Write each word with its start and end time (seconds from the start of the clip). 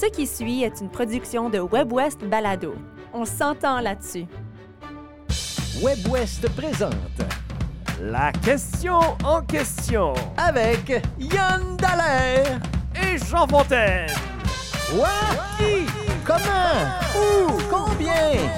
Ce 0.00 0.06
qui 0.06 0.26
suit 0.26 0.62
est 0.62 0.80
une 0.80 0.88
production 0.88 1.50
de 1.50 1.58
WebWest 1.58 2.24
Balado. 2.24 2.74
On 3.12 3.26
s'entend 3.26 3.80
là-dessus. 3.80 4.24
WebWest 5.82 6.48
présente 6.56 6.94
La 8.00 8.32
question 8.32 8.98
en 9.24 9.42
question 9.42 10.14
avec 10.38 10.90
Yann 11.18 11.76
Dallaire. 11.76 12.60
et 12.94 13.18
Jean 13.18 13.46
Fontaine. 13.46 14.08
Quoi? 14.90 15.08
Qui? 15.58 15.84
Comment? 16.24 16.88
Où? 17.14 17.58
Combien? 17.70 18.48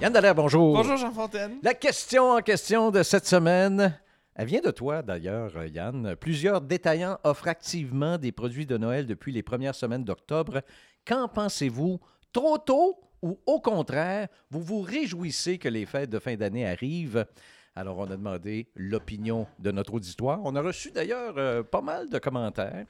Yann 0.00 0.12
Dallaire, 0.12 0.34
bonjour. 0.34 0.74
Bonjour 0.76 0.96
Jean 0.96 1.12
Fontaine. 1.12 1.58
La 1.62 1.74
question 1.74 2.30
en 2.32 2.40
question 2.40 2.90
de 2.90 3.02
cette 3.02 3.26
semaine, 3.26 3.96
elle 4.34 4.46
vient 4.46 4.60
de 4.60 4.70
toi 4.70 5.02
d'ailleurs, 5.02 5.56
euh, 5.56 5.66
Yann. 5.68 6.16
Plusieurs 6.16 6.60
détaillants 6.60 7.18
offrent 7.24 7.48
activement 7.48 8.16
des 8.16 8.32
produits 8.32 8.66
de 8.66 8.78
Noël 8.78 9.06
depuis 9.06 9.32
les 9.32 9.42
premières 9.42 9.74
semaines 9.74 10.04
d'octobre. 10.04 10.62
Qu'en 11.06 11.28
pensez-vous? 11.28 12.00
Trop 12.32 12.56
tôt 12.56 12.98
ou 13.20 13.38
au 13.46 13.60
contraire, 13.60 14.28
vous 14.50 14.62
vous 14.62 14.80
réjouissez 14.80 15.58
que 15.58 15.68
les 15.68 15.84
fêtes 15.84 16.10
de 16.10 16.18
fin 16.18 16.34
d'année 16.34 16.66
arrivent? 16.66 17.26
Alors, 17.74 17.98
on 17.98 18.10
a 18.10 18.16
demandé 18.16 18.68
l'opinion 18.74 19.46
de 19.58 19.70
notre 19.70 19.94
auditoire. 19.94 20.40
On 20.44 20.56
a 20.56 20.62
reçu 20.62 20.90
d'ailleurs 20.90 21.34
euh, 21.36 21.62
pas 21.62 21.82
mal 21.82 22.08
de 22.08 22.18
commentaires 22.18 22.86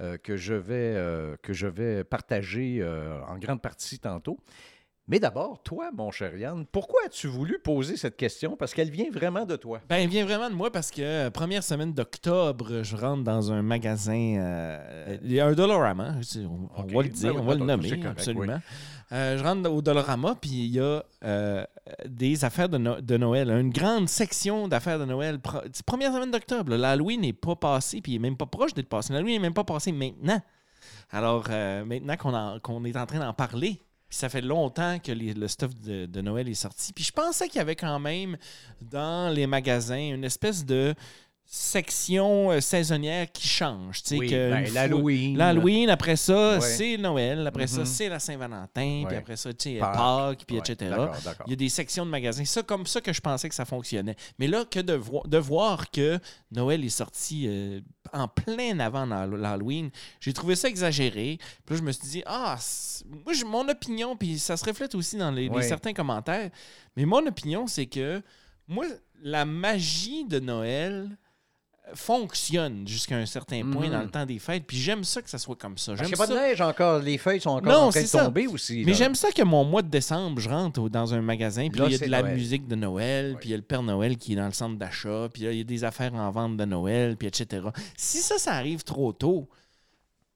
euh, 0.00 0.16
que, 0.18 0.36
je 0.36 0.54
vais, 0.54 1.36
que 1.42 1.52
je 1.52 1.66
vais 1.66 2.04
partager 2.04 2.84
en 3.28 3.38
grande 3.38 3.60
partie 3.60 3.98
tantôt. 3.98 4.38
Mais 5.08 5.20
d'abord, 5.20 5.62
toi, 5.62 5.90
mon 5.96 6.10
cher 6.10 6.36
Yann, 6.36 6.66
pourquoi 6.66 6.98
as-tu 7.06 7.28
voulu 7.28 7.60
poser 7.60 7.96
cette 7.96 8.16
question? 8.16 8.56
Parce 8.56 8.74
qu'elle 8.74 8.90
vient 8.90 9.08
vraiment 9.12 9.44
de 9.44 9.54
toi. 9.54 9.80
Ben, 9.88 9.98
il 9.98 10.08
vient 10.08 10.24
vraiment 10.24 10.50
de 10.50 10.54
moi 10.56 10.72
parce 10.72 10.90
que 10.90 11.00
euh, 11.00 11.30
première 11.30 11.62
semaine 11.62 11.92
d'octobre, 11.92 12.82
je 12.82 12.96
rentre 12.96 13.22
dans 13.22 13.52
un 13.52 13.62
magasin. 13.62 14.34
euh, 14.38 15.16
il 15.22 15.32
y 15.32 15.38
a 15.38 15.46
un 15.46 15.52
Dollarama, 15.52 16.16
je 16.18 16.24
sais, 16.24 16.44
on, 16.44 16.82
va 16.82 17.02
le 17.04 17.08
dire, 17.08 17.34
ben 17.34 17.40
on 17.40 17.44
va 17.44 17.54
le 17.54 17.64
nommer, 17.64 17.88
correct, 17.90 18.06
absolument. 18.06 18.58
Euh, 19.12 19.38
je 19.38 19.44
rentre 19.44 19.70
au 19.70 19.80
Dollarama, 19.80 20.34
puis 20.40 20.50
il 20.50 20.72
y 20.72 20.80
a 20.80 21.04
euh, 21.24 21.64
des 22.08 22.44
affaires 22.44 22.68
de, 22.68 22.78
No- 22.78 23.00
de 23.00 23.16
Noël, 23.16 23.48
une 23.50 23.70
grande 23.70 24.08
section 24.08 24.66
d'affaires 24.66 24.98
de 24.98 25.04
Noël. 25.04 25.38
Première 25.86 26.12
semaine 26.12 26.32
d'octobre, 26.32 26.74
l'Halloween 26.74 27.20
n'est 27.20 27.32
pas 27.32 27.54
passé, 27.54 28.00
puis 28.00 28.14
il 28.14 28.20
n'est 28.20 28.28
même 28.28 28.36
pas 28.36 28.46
proche 28.46 28.74
d'être 28.74 28.88
passé. 28.88 29.12
L'Halloween 29.12 29.34
n'est 29.36 29.42
même 29.46 29.54
pas 29.54 29.62
passé 29.62 29.92
maintenant. 29.92 30.42
Alors, 31.12 31.44
euh, 31.50 31.84
maintenant 31.84 32.16
qu'on 32.16 32.34
en- 32.34 32.58
qu'on 32.58 32.84
est 32.84 32.96
en 32.96 33.06
train 33.06 33.20
d'en 33.20 33.32
parler, 33.32 33.80
ça 34.08 34.28
fait 34.28 34.40
longtemps 34.40 34.98
que 34.98 35.12
le 35.12 35.48
stuff 35.48 35.74
de 35.80 36.20
Noël 36.20 36.48
est 36.48 36.54
sorti. 36.54 36.92
Puis 36.92 37.04
je 37.04 37.12
pensais 37.12 37.48
qu'il 37.48 37.56
y 37.56 37.60
avait 37.60 37.76
quand 37.76 37.98
même 37.98 38.36
dans 38.80 39.32
les 39.32 39.46
magasins 39.46 40.14
une 40.14 40.24
espèce 40.24 40.64
de 40.64 40.94
section 41.48 42.50
euh, 42.50 42.60
saisonnière 42.60 43.30
qui 43.30 43.46
change. 43.46 44.02
tu 44.02 44.08
sais, 44.10 44.18
Oui, 44.18 44.28
que 44.28 44.50
ben, 44.50 44.72
l'Halloween. 44.74 45.36
L'Halloween, 45.36 45.90
après 45.90 46.16
ça, 46.16 46.54
Ouais. 46.54 46.60
c'est 46.60 46.96
Noël. 46.96 47.46
Après 47.46 47.66
ça, 47.66 47.80
Mhm. 47.80 47.86
c'est 47.86 48.08
la 48.08 48.18
Saint-Valentin. 48.18 49.04
Puis 49.06 49.16
après 49.16 49.36
ça, 49.36 49.52
tu 49.52 49.74
sais, 49.74 49.78
Pâques. 49.78 50.44
Puis 50.46 50.56
Ouais, 50.56 50.62
etc. 50.68 50.96
Il 51.46 51.50
y 51.50 51.52
a 51.52 51.56
des 51.56 51.68
sections 51.68 52.04
de 52.04 52.10
magasins. 52.10 52.44
C'est 52.44 52.66
comme 52.66 52.86
ça 52.86 53.00
que 53.00 53.12
je 53.12 53.20
pensais 53.20 53.48
que 53.48 53.54
ça 53.54 53.64
fonctionnait. 53.64 54.16
Mais 54.38 54.48
là, 54.48 54.64
que 54.64 54.80
de, 54.80 54.94
vo- 54.94 55.22
de 55.26 55.38
voir 55.38 55.90
que 55.90 56.18
Noël 56.50 56.84
est 56.84 56.88
sorti 56.88 57.46
euh, 57.48 57.80
en 58.12 58.28
plein 58.28 58.78
avant 58.80 59.06
l'Halloween, 59.06 59.90
j'ai 60.20 60.32
trouvé 60.32 60.56
ça 60.56 60.68
exagéré. 60.68 61.38
Puis 61.64 61.74
là, 61.74 61.80
je 61.80 61.82
me 61.86 61.92
suis 61.92 62.08
dit, 62.08 62.22
ah, 62.26 62.56
moi, 63.24 63.32
mon 63.46 63.68
opinion, 63.68 64.16
puis 64.16 64.38
ça 64.38 64.56
se 64.56 64.64
reflète 64.64 64.94
aussi 64.94 65.16
dans 65.16 65.30
les, 65.30 65.50
certains 65.62 65.92
commentaires, 65.92 66.50
mais 66.96 67.04
mon 67.04 67.24
opinion, 67.26 67.66
c'est 67.66 67.86
que 67.86 68.20
moi, 68.68 68.84
la 69.22 69.44
magie 69.44 70.24
de 70.24 70.38
Noël 70.40 71.08
fonctionne 71.94 72.86
jusqu'à 72.86 73.16
un 73.16 73.26
certain 73.26 73.62
point 73.70 73.86
Mhm. 73.86 73.92
dans 73.92 74.02
le 74.02 74.10
temps 74.10 74.26
des 74.26 74.38
fêtes. 74.38 74.64
Puis 74.66 74.76
j'aime 74.76 75.04
ça 75.04 75.22
que 75.22 75.30
ça 75.30 75.38
soit 75.38 75.56
comme 75.56 75.78
ça. 75.78 75.92
Qu'il 75.92 75.98
J'aime 75.98 76.08
n'y 76.08 76.14
a 76.14 76.16
pas 76.16 76.26
ça. 76.26 76.34
de 76.34 76.38
neige 76.38 76.60
encore. 76.60 76.98
Les 77.00 77.16
feuilles 77.18 77.40
sont 77.40 77.50
encore 77.50 77.72
Non, 77.72 77.78
en 77.86 77.90
train 77.90 78.00
de 78.00 78.06
c'est 78.06 78.18
ça. 78.18 78.32
aussi. 78.50 78.82
Mais 78.84 78.94
j'aime 78.94 79.14
ça 79.14 79.30
que 79.30 79.42
mon 79.42 79.64
mois 79.64 79.82
de 79.82 79.88
décembre, 79.88 80.40
je 80.40 80.48
rentre 80.48 80.88
dans 80.88 81.14
un 81.14 81.20
magasin, 81.22 81.68
puis 81.70 81.78
Là, 81.80 81.86
il 81.86 81.92
y 81.92 81.94
a 81.94 81.98
de 81.98 82.10
la 82.10 82.22
musique 82.22 82.66
de 82.66 82.74
Noël, 82.74 83.32
Oui. 83.32 83.36
puis 83.40 83.48
il 83.48 83.52
y 83.52 83.54
a 83.54 83.58
le 83.58 83.62
Père 83.62 83.82
Noël 83.82 84.16
qui 84.18 84.32
est 84.32 84.36
dans 84.36 84.46
le 84.46 84.52
centre 84.52 84.76
d'achat, 84.76 85.28
puis 85.32 85.44
là, 85.44 85.52
il 85.52 85.58
y 85.58 85.60
a 85.60 85.64
des 85.64 85.84
affaires 85.84 86.12
en 86.14 86.30
vente 86.30 86.56
de 86.56 86.64
Noël, 86.64 87.16
puis 87.16 87.28
etc. 87.28 87.66
Si 87.96 88.18
ça, 88.18 88.38
ça 88.38 88.52
arrive 88.54 88.82
trop 88.82 89.12
tôt, 89.12 89.48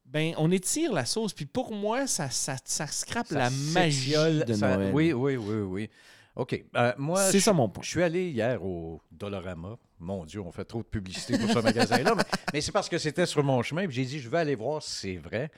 ben 0.05 0.35
on 0.39 0.51
étire 0.51 0.93
la 0.93 1.05
sauce, 1.05 1.33
puis 1.33 1.47
pour 1.47 1.73
moi, 1.73 2.07
ça, 2.07 2.31
ça, 2.31 2.57
ça 2.65 2.87
scrape 2.87 3.29
Ça 3.29 3.39
la 3.39 3.51
magie 3.73 4.13
de 4.47 4.55
ça- 4.55 4.77
Noël. 4.77 4.91
Oui, 4.95 5.13
oui, 5.13 5.37
oui, 5.37 5.55
oui. 5.63 5.91
OK. 6.37 6.65
Euh, 6.77 6.93
moi, 6.97 7.21
C'est 7.31 7.39
je- 7.39 7.45
ça 7.45 7.53
mon 7.53 7.69
point. 7.69 7.83
Je 7.83 7.89
suis 7.91 8.03
allé 8.03 8.31
hier 8.31 8.63
au 8.65 9.01
Dollarama. 9.11 9.77
Mon 9.99 10.25
Dieu, 10.25 10.41
on 10.41 10.51
fait 10.53 10.65
trop 10.65 10.79
de 10.83 10.87
publicité 10.89 11.37
pour 11.39 11.51
ce 11.51 11.59
magasin-là. 11.59 12.15
Mais, 12.15 12.23
mais 12.55 12.61
c'est 12.61 12.73
parce 12.73 12.89
que 12.89 12.99
c'était 12.99 13.27
sur 13.27 13.43
mon 13.43 13.63
chemin. 13.63 13.87
Puis 13.87 13.97
j'ai 13.97 14.05
dit, 14.05 14.19
je 14.21 14.29
vais 14.29 14.39
aller 14.39 14.55
voir 14.55 14.83
si 14.83 14.91
c'est 14.95 15.17
vrai. 15.17 15.51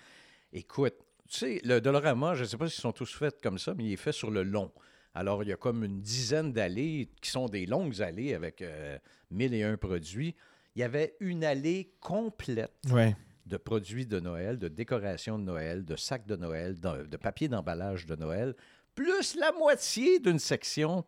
Écoute, 0.53 0.95
tu 1.29 1.39
sais, 1.39 1.61
le 1.65 1.81
Dollarama, 1.81 2.35
je 2.35 2.43
ne 2.43 2.47
sais 2.49 2.57
pas 2.57 2.69
s'ils 2.69 2.81
sont 2.81 2.93
tous 2.93 3.15
faits 3.15 3.41
comme 3.43 3.59
ça, 3.59 3.75
mais 3.75 3.85
il 3.85 3.93
est 3.93 3.97
fait 3.97 4.13
sur 4.13 4.31
le 4.31 4.43
long. 4.43 4.71
Alors, 5.15 5.43
il 5.43 5.51
y 5.51 5.53
a 5.53 5.57
comme 5.57 5.85
une 5.85 6.01
dizaine 6.01 6.53
d'allées 6.53 7.09
qui 7.21 7.31
sont 7.31 7.47
des 7.47 7.67
longues 7.67 8.01
allées 8.03 8.35
avec 8.35 8.63
euh, 8.63 8.99
mille 9.31 9.53
et 9.55 9.63
un 9.63 9.77
produits. 9.77 10.35
Il 10.75 10.81
y 10.81 10.83
avait 10.83 11.15
une 11.21 11.45
allée 11.45 11.93
complète 12.01 12.73
Ouais. 12.91 13.15
de 13.47 13.57
produits 13.59 14.07
de 14.07 14.19
Noël, 14.21 14.59
de 14.59 14.69
décorations 14.69 15.39
de 15.39 15.45
Noël, 15.45 15.85
de 15.85 15.97
sacs 15.97 16.27
de 16.27 16.35
Noël, 16.37 16.81
de, 16.81 17.05
de 17.07 17.17
papier 17.19 17.49
d'emballage 17.49 18.07
de 18.07 18.17
Noël, 18.17 18.55
plus 18.95 19.35
la 19.37 19.53
moitié 19.53 20.19
d'une 20.21 20.39
section. 20.39 21.05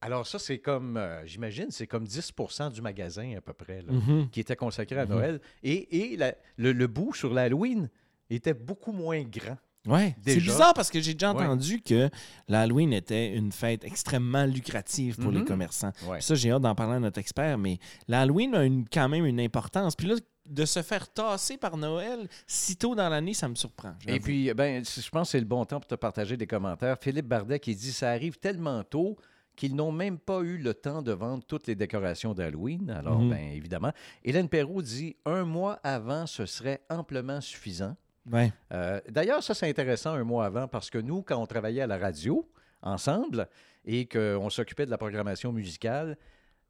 Alors 0.00 0.26
ça, 0.26 0.38
c'est 0.38 0.58
comme, 0.58 0.96
euh, 0.96 1.24
j'imagine, 1.26 1.70
c'est 1.70 1.86
comme 1.86 2.04
10% 2.06 2.70
du 2.70 2.82
magasin 2.82 3.34
à 3.36 3.40
peu 3.40 3.52
près, 3.52 3.82
là, 3.82 3.92
Mhm. 3.92 4.28
qui 4.30 4.40
était 4.40 4.56
consacré 4.56 4.98
à 4.98 5.04
Mhm. 5.06 5.10
Noël. 5.12 5.40
Et, 5.62 6.12
et 6.12 6.16
la- 6.16 6.34
le, 6.56 6.72
le 6.72 6.86
bout 6.86 7.14
sur 7.14 7.32
l'Halloween 7.32 7.88
était 8.30 8.54
beaucoup 8.54 8.92
moins 8.92 9.22
grand. 9.22 9.56
Ouais. 9.86 10.16
C'est 10.24 10.36
bizarre 10.36 10.74
parce 10.74 10.90
que 10.90 11.00
j'ai 11.00 11.14
déjà 11.14 11.32
Ouais. 11.32 11.44
entendu 11.44 11.80
que 11.80 12.10
l'Halloween 12.48 12.92
était 12.92 13.34
une 13.34 13.52
fête 13.52 13.84
extrêmement 13.84 14.44
lucrative 14.44 15.16
pour 15.16 15.30
les 15.30 15.40
Mhm. 15.40 15.44
commerçants. 15.44 15.92
Ouais. 16.08 16.20
Ça, 16.20 16.34
j'ai 16.34 16.50
hâte 16.50 16.62
d'en 16.62 16.74
parler 16.74 16.96
à 16.96 17.00
notre 17.00 17.18
expert, 17.20 17.56
mais 17.58 17.78
l'Halloween 18.08 18.54
a 18.54 18.64
une- 18.64 18.88
quand 18.88 19.08
même 19.08 19.24
une 19.26 19.40
importance. 19.40 19.94
Puis 19.96 20.08
là, 20.08 20.14
de 20.48 20.64
se 20.64 20.80
faire 20.82 21.08
tasser 21.12 21.56
par 21.56 21.76
Noël 21.76 22.28
si 22.46 22.76
tôt 22.76 22.94
dans 22.94 23.08
l'année, 23.08 23.34
ça 23.34 23.48
me 23.48 23.56
surprend. 23.56 23.94
Et 24.06 24.20
puis, 24.20 24.52
ben, 24.54 24.84
je 24.84 25.10
pense 25.10 25.28
que 25.28 25.32
c'est 25.32 25.40
le 25.40 25.44
bon 25.46 25.64
temps 25.64 25.80
pour 25.80 25.88
te 25.88 25.96
partager 25.96 26.36
des 26.36 26.46
commentaires. 26.46 26.96
Philippe 27.00 27.26
Bardet 27.26 27.58
qui 27.58 27.74
dit 27.74 27.90
ça 27.92 28.10
arrive 28.10 28.38
tellement 28.38 28.84
tôt 28.84 29.16
qu'ils 29.56 29.74
n'ont 29.74 29.90
même 29.90 30.18
pas 30.18 30.40
eu 30.42 30.58
le 30.58 30.74
temps 30.74 31.00
de 31.02 31.10
vendre 31.12 31.42
toutes 31.44 31.66
les 31.66 31.74
décorations 31.74 32.34
d'Halloween. 32.34 32.90
Alors, 32.90 33.18
Mhm. 33.18 33.30
bien 33.30 33.50
évidemment. 33.54 33.90
Hélène 34.22 34.48
Perrault 34.48 34.82
dit 34.82 35.16
un 35.24 35.44
mois 35.44 35.80
avant, 35.82 36.26
ce 36.26 36.44
serait 36.46 36.82
amplement 36.90 37.40
suffisant. 37.40 37.96
Ouais. 38.30 38.52
Euh, 38.72 39.00
D'ailleurs, 39.08 39.42
ça, 39.42 39.54
c'est 39.54 39.68
intéressant 39.68 40.12
un 40.14 40.24
mois 40.24 40.46
avant 40.46 40.68
parce 40.68 40.90
que 40.90 40.98
nous, 40.98 41.22
quand 41.22 41.40
on 41.40 41.46
travaillait 41.46 41.82
à 41.82 41.86
la 41.86 41.98
radio 41.98 42.48
ensemble 42.82 43.48
et 43.84 44.06
qu'on 44.06 44.50
s'occupait 44.50 44.86
de 44.86 44.90
la 44.90 44.98
programmation 44.98 45.52
musicale, 45.52 46.16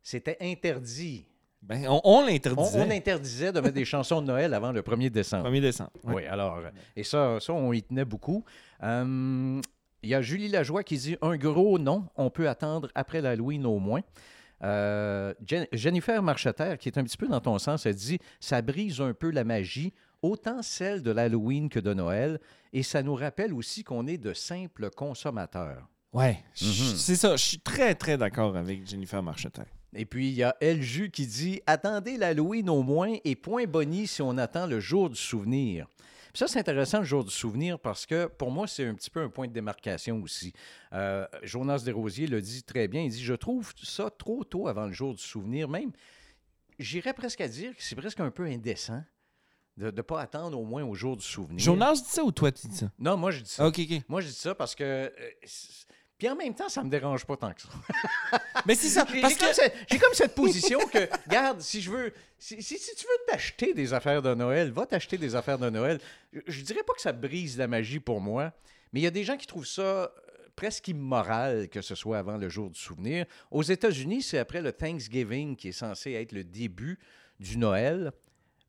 c'était 0.03 0.37
interdit. 0.41 1.27
Ben, 1.63 1.87
on, 2.05 2.25
l'interdisait. 2.25 2.79
on 2.81 2.91
interdisait 2.91 3.51
de 3.53 3.61
mettre 3.61 3.75
des 3.75 3.85
chansons 3.85 4.21
de 4.23 4.27
Noël 4.27 4.55
avant 4.55 4.71
le 4.71 4.83
1er 4.83 5.11
décembre. 5.11 5.49
1er 5.51 5.61
décembre. 5.61 5.91
Oui, 6.05 6.25
alors, 6.27 6.61
et 6.95 7.03
ça, 7.03 7.39
ça, 7.41 7.53
on 7.55 7.73
y 7.73 7.83
tenait 7.83 8.05
beaucoup. 8.05 8.45
Hum, 8.83 9.61
Il 10.03 10.11
y 10.11 10.15
a 10.15 10.23
Julie 10.23 10.49
Lajoie 10.49 10.85
qui 10.85 10.97
dit 10.99 11.17
un 11.23 11.37
gros 11.37 11.79
non, 11.79 12.07
on 12.17 12.31
peut 12.31 12.49
attendre 12.49 12.89
après 12.95 13.21
l'Halloween 13.21 13.67
au 13.67 13.79
moins. 13.81 14.03
Euh, 14.63 15.35
Jen- 15.45 15.67
Jennifer 15.73 16.23
Marcheterre, 16.23 16.79
qui 16.79 16.89
est 16.89 16.99
un 16.99 17.05
petit 17.05 17.17
peu 17.17 17.27
dans 17.27 17.41
ton 17.41 17.59
sens, 17.59 17.85
elle 17.85 17.95
dit 17.95 18.19
ça 18.41 18.63
brise 18.63 19.01
un 19.01 19.13
peu 19.13 19.31
la 19.31 19.45
magie, 19.45 19.93
autant 20.23 20.63
celle 20.63 21.03
de 21.03 21.11
l'Halloween 21.11 21.69
que 21.69 21.81
de 21.81 21.93
Noël, 21.95 22.41
et 22.73 22.83
ça 22.83 23.03
nous 23.03 23.15
rappelle 23.15 23.53
aussi 23.53 23.85
qu'on 23.85 24.07
est 24.07 24.19
de 24.19 24.33
simples 24.33 24.91
consommateurs. 24.91 25.89
Je- 26.55 26.65
Mhm. 26.67 26.97
C'est 26.97 27.17
ça. 27.17 27.37
Je 27.37 27.45
suis 27.45 27.59
très, 27.59 27.95
très 27.95 28.17
d'accord 28.17 28.57
avec 28.57 28.87
Jennifer 28.89 29.23
Marcheterre. 29.23 29.67
Et 29.95 30.05
puis, 30.07 30.29
il 30.29 30.35
y 30.35 30.43
a 30.43 30.55
Elju 30.61 31.11
qui 31.11 31.27
dit 31.27 31.61
Attendez 31.67 32.17
l'Halloween 32.17 32.69
au 32.71 32.83
moins 32.83 33.17
et 33.25 33.35
point 33.37 33.65
boni 33.67 34.07
si 34.07 34.23
on 34.23 34.37
attend 34.39 34.67
le 34.67 34.81
jour 34.81 35.11
du 35.11 35.17
souvenir. 35.17 35.87
Puis 36.33 36.41
ça, 36.41 36.49
c'est 36.49 36.59
intéressant, 36.59 36.99
le 36.99 37.05
jour 37.05 37.25
du 37.25 37.31
souvenir, 37.31 37.79
parce 37.79 38.05
que 38.05 38.27
pour 38.27 38.51
moi, 38.51 38.67
c'est 38.67 38.87
un 38.87 38.95
petit 38.95 39.09
peu 39.11 39.23
un 39.23 39.31
point 39.31 39.47
de 39.49 39.53
démarcation 39.55 40.21
aussi. 40.23 40.53
Euh, 40.93 41.27
Jonas 41.43 41.79
Desrosiers 41.85 42.27
le 42.27 42.43
dit 42.43 42.63
très 42.63 42.89
bien. 42.89 43.03
Il 43.03 43.11
dit 43.11 43.23
Je 43.23 43.33
trouve 43.35 43.73
ça 43.83 44.11
trop 44.11 44.45
tôt 44.45 44.69
avant 44.69 44.87
le 44.87 44.93
jour 44.93 45.15
du 45.15 45.23
souvenir. 45.23 45.67
Même, 45.69 45.93
j'irais 46.79 47.15
presque 47.15 47.41
à 47.41 47.49
dire 47.49 47.75
que 47.75 47.83
c'est 47.83 47.97
presque 47.97 48.21
un 48.21 48.31
peu 48.31 48.45
indécent 48.45 49.03
de 49.77 49.91
ne 49.91 50.03
pas 50.03 50.21
attendre 50.21 50.59
au 50.59 50.65
moins 50.65 50.83
au 50.85 50.95
jour 50.95 51.17
du 51.17 51.25
souvenir. 51.25 51.59
Jonas 51.59 51.95
dit 51.95 52.09
ça 52.09 52.23
ou 52.25 52.33
toi, 52.33 52.51
tu 52.53 52.67
dis 52.67 52.77
ça? 52.77 52.91
Non, 52.99 53.17
moi, 53.17 53.31
je 53.31 53.41
dis 53.41 53.51
ça. 53.51 53.67
OK, 53.67 53.79
OK. 53.79 54.03
Moi, 54.09 54.21
je 54.23 54.29
dis 54.29 54.33
ça 54.35 54.55
parce 54.55 54.75
que. 54.75 54.83
euh, 54.85 55.11
puis 56.19 56.31
en 56.31 56.35
même 56.37 56.55
temps, 56.55 56.71
ça 56.71 56.83
me 56.83 56.89
dérange 56.89 57.27
pas 57.27 57.37
tant 57.37 57.53
que 57.53 57.61
ça. 57.61 57.69
Mais 58.67 58.75
c'est 58.75 58.89
ça. 58.89 59.05
J'ai 59.13 59.21
Parce 59.21 59.35
j'ai 59.35 59.39
que. 59.39 59.45
comme, 59.45 59.53
cette- 59.55 59.75
j'ai 59.91 59.99
comme 59.99 60.15
cette 60.15 60.35
position 60.35 60.79
que, 60.91 61.07
regarde, 61.27 61.61
si 61.61 61.83
je 61.83 61.91
veux, 61.91 62.11
si, 62.39 62.63
si- 62.63 62.79
si 62.79 62.95
tu 62.97 63.05
veux 63.05 63.27
t'acheter 63.33 63.75
des 63.75 63.93
affaires 63.93 64.23
de 64.23 64.35
Noël, 64.35 64.71
va 64.73 64.87
t'acheter 64.87 65.19
des 65.19 65.35
affaires 65.35 65.59
de 65.59 65.69
Noël. 65.69 66.01
Je, 66.33 66.41
je 66.47 66.63
dirais 66.63 66.83
pas 66.87 66.95
que 66.95 67.03
ça 67.03 67.13
brise 67.13 67.59
la 67.59 67.69
magie 67.69 68.01
pour 68.01 68.23
moi, 68.23 68.53
mais 68.95 69.01
il 69.01 69.03
y 69.03 69.07
a 69.07 69.11
des 69.11 69.25
gens 69.25 69.37
qui 69.37 69.47
trouvent 69.47 69.67
ça 69.67 69.83
euh, 69.83 70.09
presque 70.57 70.89
immoral 70.89 71.69
que 71.69 71.83
ce 71.83 71.95
soit 71.95 72.17
avant 72.17 72.39
le 72.39 72.49
jour 72.49 72.71
du 72.71 72.81
souvenir. 72.81 73.27
Aux 73.51 73.63
États-Unis, 73.63 74.23
c'est 74.23 74.39
après 74.39 74.63
le 74.63 74.73
Thanksgiving 74.73 75.55
qui 75.55 75.69
est 75.69 75.73
censé 75.73 76.13
être 76.13 76.33
le 76.33 76.45
début 76.45 76.99
du 77.41 77.59
Noël, 77.59 78.11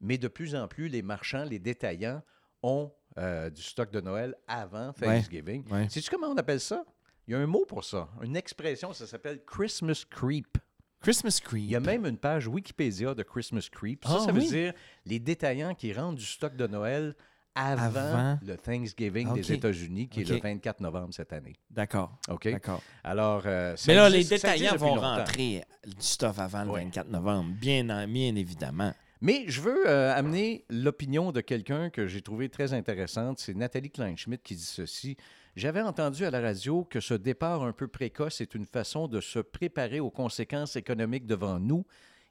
mais 0.02 0.18
de 0.18 0.28
plus 0.28 0.56
en 0.56 0.68
plus, 0.68 0.88
les 0.88 1.02
marchands, 1.02 1.44
les 1.44 1.60
détaillants 1.60 2.22
ont 2.64 2.92
euh, 3.18 3.50
du 3.50 3.62
stock 3.62 3.92
de 3.92 4.02
Noël 4.02 4.36
avant 4.48 4.94
Thanksgiving. 4.94 5.64
ouais. 5.72 5.88
Sais-tu 5.90 6.10
comment 6.10 6.28
on 6.28 6.38
appelle 6.38 6.60
ça? 6.60 6.84
Il 7.28 7.32
y 7.32 7.36
a 7.36 7.40
un 7.40 7.48
mot 7.48 7.66
pour 7.66 7.84
ça, 7.84 8.08
une 8.24 8.36
expression, 8.38 8.94
ça 8.94 9.06
s'appelle 9.08 9.44
Christmas 9.46 10.04
creep. 10.10 10.58
Christmas 11.00 11.40
Creep. 11.44 11.64
Il 11.66 11.70
y 11.72 11.76
a 11.76 11.80
même 11.80 12.08
une 12.08 12.18
page 12.18 12.48
Wikipédia 12.48 13.14
de 13.14 13.22
Christmas 13.22 13.68
creep. 13.72 14.04
Ça, 14.04 14.16
Ah, 14.18 14.26
ça 14.26 14.32
veut 14.32 14.40
oui? 14.42 14.48
dire 14.50 14.74
les 15.06 15.20
détaillants 15.20 15.76
qui 15.76 15.94
rendent 15.94 16.16
du 16.16 16.26
stock 16.26 16.56
de 16.56 16.66
Noël 16.66 17.16
avant, 17.54 17.84
Avant. 18.00 18.40
le 18.44 18.58
Thanksgiving 18.58 19.32
des 19.34 19.52
États-Unis, 19.54 20.10
qui 20.10 20.22
est 20.22 20.30
le 20.30 20.40
24 20.40 20.80
novembre 20.80 21.14
cette 21.14 21.34
année. 21.34 21.56
D'accord. 21.70 22.18
OK? 22.30 22.48
D'accord. 22.50 22.82
Alors, 23.04 23.44
euh, 23.46 23.76
Mais 23.88 23.94
là, 23.94 24.10
les 24.10 24.18
existe- 24.18 24.44
détaillants 24.44 24.76
vont 24.76 24.96
longtemps. 24.96 25.18
rentrer 25.18 25.64
du 25.86 25.96
stuff 26.00 26.40
avant 26.40 26.64
le 26.64 26.72
Ouais. 26.72 26.84
24 26.84 27.10
novembre, 27.10 27.52
bien, 27.62 27.88
en- 27.90 28.08
bien 28.08 28.36
évidemment. 28.36 28.92
Mais 29.22 29.46
je 29.48 29.62
veux 29.62 29.88
euh, 29.88 30.14
amener 30.14 30.66
l'opinion 30.70 31.32
de 31.32 31.42
quelqu'un 31.42 31.90
que 31.90 32.08
j'ai 32.08 32.22
trouvé 32.22 32.50
très 32.50 32.74
intéressante. 32.74 33.40
C'est 33.40 33.56
Nathalie 33.56 33.90
Kleinschmidt 33.90 34.44
qui 34.44 34.56
dit 34.56 34.62
ceci. 34.62 35.18
J'avais 35.56 35.82
entendu 35.82 36.24
à 36.24 36.30
la 36.30 36.40
radio 36.40 36.84
que 36.84 37.00
ce 37.00 37.16
départ 37.16 37.64
un 37.64 37.74
peu 37.74 37.88
précoce 37.88 38.42
est 38.42 38.54
une 38.54 38.68
façon 38.68 39.08
de 39.08 39.20
se 39.20 39.40
préparer 39.40 40.00
aux 40.00 40.12
conséquences 40.12 40.76
économiques 40.76 41.26
devant 41.26 41.60
nous. 41.60 41.84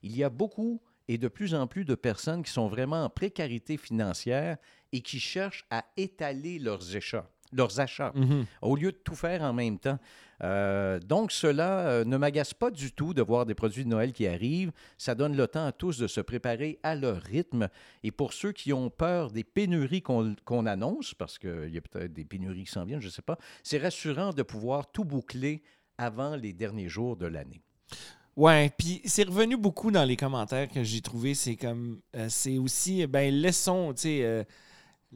Il 0.02 0.16
y 0.16 0.22
a 0.22 0.30
beaucoup 0.30 0.80
et 1.08 1.18
de 1.18 1.28
plus 1.28 1.54
en 1.54 1.66
plus 1.66 1.84
de 1.84 1.96
personnes 1.96 2.42
qui 2.42 2.52
sont 2.52 2.68
vraiment 2.68 3.04
en 3.04 3.10
précarité 3.10 3.76
financière 3.76 4.56
et 4.92 5.00
qui 5.00 5.18
cherchent 5.18 5.66
à 5.70 5.84
étaler 5.96 6.58
leurs 6.60 6.94
achats. 6.94 7.28
Leurs 7.52 7.80
achats 7.80 8.12
Mhm. 8.14 8.44
au 8.62 8.76
lieu 8.76 8.92
de 8.92 8.96
tout 8.96 9.14
faire 9.14 9.42
en 9.42 9.52
même 9.52 9.78
temps. 9.78 9.98
Euh, 10.42 10.98
donc, 11.00 11.32
cela 11.32 11.86
euh, 11.88 12.04
ne 12.04 12.16
m'agace 12.18 12.52
pas 12.52 12.70
du 12.70 12.92
tout 12.92 13.14
de 13.14 13.22
voir 13.22 13.46
des 13.46 13.54
produits 13.54 13.84
de 13.84 13.88
Noël 13.88 14.12
qui 14.12 14.26
arrivent. 14.26 14.70
Ça 14.98 15.14
donne 15.14 15.34
le 15.36 15.46
temps 15.46 15.64
à 15.66 15.72
tous 15.72 15.96
de 15.98 16.06
se 16.06 16.20
préparer 16.20 16.78
à 16.82 16.94
leur 16.94 17.22
rythme. 17.22 17.68
Et 18.02 18.10
pour 18.10 18.32
ceux 18.34 18.52
qui 18.52 18.72
ont 18.74 18.90
peur 18.90 19.30
des 19.30 19.44
pénuries 19.44 20.02
qu'on 20.02 20.34
qu'on 20.44 20.66
annonce, 20.66 21.14
parce 21.14 21.38
qu'il 21.38 21.70
y 21.72 21.78
a 21.78 21.80
peut-être 21.80 22.12
des 22.12 22.24
pénuries 22.24 22.64
qui 22.64 22.72
s'en 22.72 22.84
viennent, 22.84 23.00
je 23.00 23.06
ne 23.06 23.12
sais 23.12 23.22
pas, 23.22 23.38
c'est 23.62 23.78
rassurant 23.78 24.32
de 24.34 24.42
pouvoir 24.42 24.90
tout 24.92 25.04
boucler 25.04 25.62
avant 25.96 26.36
les 26.36 26.52
derniers 26.52 26.88
jours 26.90 27.16
de 27.16 27.26
l'année. 27.26 27.62
Ouais, 28.36 28.70
puis 28.76 29.00
c'est 29.06 29.22
revenu 29.26 29.56
beaucoup 29.56 29.90
dans 29.90 30.04
les 30.04 30.16
commentaires 30.16 30.68
que 30.68 30.82
j'ai 30.84 31.00
trouvé. 31.00 31.32
C'est 31.32 31.56
comme, 31.56 32.00
euh, 32.14 32.26
c'est 32.28 32.58
aussi, 32.58 33.06
ben 33.06 33.32
laissons, 33.32 33.94
tu 33.94 34.02
sais, 34.02 34.20
euh, 34.24 34.44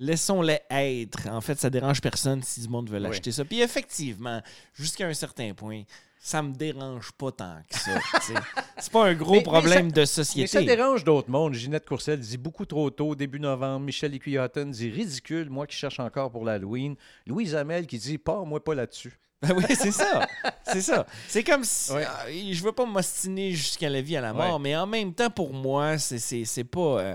laissons-les 0.00 0.58
être. 0.70 1.28
En 1.28 1.40
fait, 1.40 1.58
ça 1.60 1.70
dérange 1.70 2.00
personne 2.00 2.42
si 2.42 2.60
du 2.62 2.68
monde 2.68 2.90
veut 2.90 2.98
l'acheter 2.98 3.30
ça. 3.30 3.44
Puis 3.44 3.60
effectivement, 3.60 4.42
jusqu'à 4.74 5.06
un 5.06 5.14
certain 5.14 5.54
point, 5.54 5.82
ça 6.22 6.42
me 6.42 6.52
dérange 6.52 7.12
pas 7.12 7.30
tant 7.32 7.58
que 7.68 7.78
ça. 7.78 7.98
c'est 8.78 8.92
pas 8.92 9.06
un 9.06 9.14
gros 9.14 9.32
Mais- 9.32 9.36
mais 9.38 9.42
problème 9.44 9.92
de 9.92 10.00
Mais 10.00 10.06
société. 10.06 10.48
ça 10.48 10.62
dérange 10.62 11.04
d'autres 11.04 11.30
mondes. 11.30 11.54
Ginette 11.54 11.86
Courcelle 11.86 12.18
dit 12.20 12.36
beaucoup 12.38 12.66
trop 12.66 12.90
tôt, 12.90 13.14
début 13.14 13.40
novembre. 13.40 13.86
Michel 13.86 14.14
Écuyoton 14.14 14.66
dit 14.66 14.90
ridicule, 14.90 15.48
moi 15.48 15.66
qui 15.66 15.76
cherche 15.76 16.00
encore 16.00 16.30
pour 16.30 16.44
l'Halloween. 16.44 16.96
Louise 17.26 17.54
Hamel 17.54 17.86
qui 17.86 17.98
dit 17.98 18.18
pas 18.18 18.42
moi 18.44 18.62
pas 18.62 18.74
là-dessus. 18.74 19.18
Ben 19.42 19.52
oui, 19.56 19.64
c'est 19.74 19.92
ça. 19.92 20.26
C'est 20.66 20.82
ça. 20.82 21.06
C'est 21.26 21.42
comme 21.42 21.64
si. 21.64 21.90
Ouais. 21.92 22.04
ah, 22.06 22.26
je 22.30 22.62
veux 22.62 22.72
pas 22.72 22.84
m'ostiner 22.84 23.52
jusqu'à 23.52 23.88
la 23.88 24.02
vie, 24.02 24.14
à 24.18 24.20
la 24.20 24.34
mort, 24.34 24.56
Ouais. 24.56 24.60
mais 24.62 24.76
en 24.76 24.86
même 24.86 25.14
temps, 25.14 25.30
pour 25.30 25.54
moi, 25.54 25.96
c'est 25.96 26.64
pas. 26.64 27.00
euh, 27.00 27.14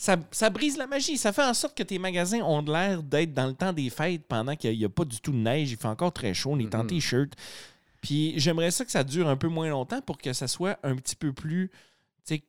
ça, 0.00 0.16
ça 0.30 0.48
brise 0.48 0.76
la 0.78 0.86
magie. 0.86 1.18
Ça 1.18 1.32
fait 1.32 1.42
en 1.42 1.52
sorte 1.54 1.76
que 1.76 1.82
tes 1.82 1.98
magasins 1.98 2.40
ont 2.42 2.62
de 2.62 2.72
l'air 2.72 3.02
d'être 3.02 3.34
dans 3.34 3.48
le 3.48 3.54
temps 3.54 3.72
des 3.72 3.90
fêtes 3.90 4.22
pendant 4.28 4.54
qu'il 4.54 4.78
n'y 4.78 4.84
a, 4.84 4.88
pas 4.88 5.04
du 5.04 5.20
tout 5.20 5.32
de 5.32 5.38
neige. 5.38 5.72
Il 5.72 5.76
fait 5.76 5.88
encore 5.88 6.12
très 6.12 6.32
chaud. 6.34 6.50
On 6.52 6.58
est 6.60 6.72
en 6.76 6.84
Mhm. 6.84 6.86
t-shirt. 6.86 7.32
Puis 8.00 8.34
j'aimerais 8.36 8.70
ça 8.70 8.84
que 8.84 8.92
ça 8.92 9.02
dure 9.02 9.28
un 9.28 9.36
peu 9.36 9.48
moins 9.48 9.68
longtemps 9.68 10.00
pour 10.00 10.16
que 10.18 10.32
ça 10.32 10.46
soit 10.46 10.78
un 10.84 10.94
petit 10.94 11.16
peu 11.16 11.32
plus 11.32 11.70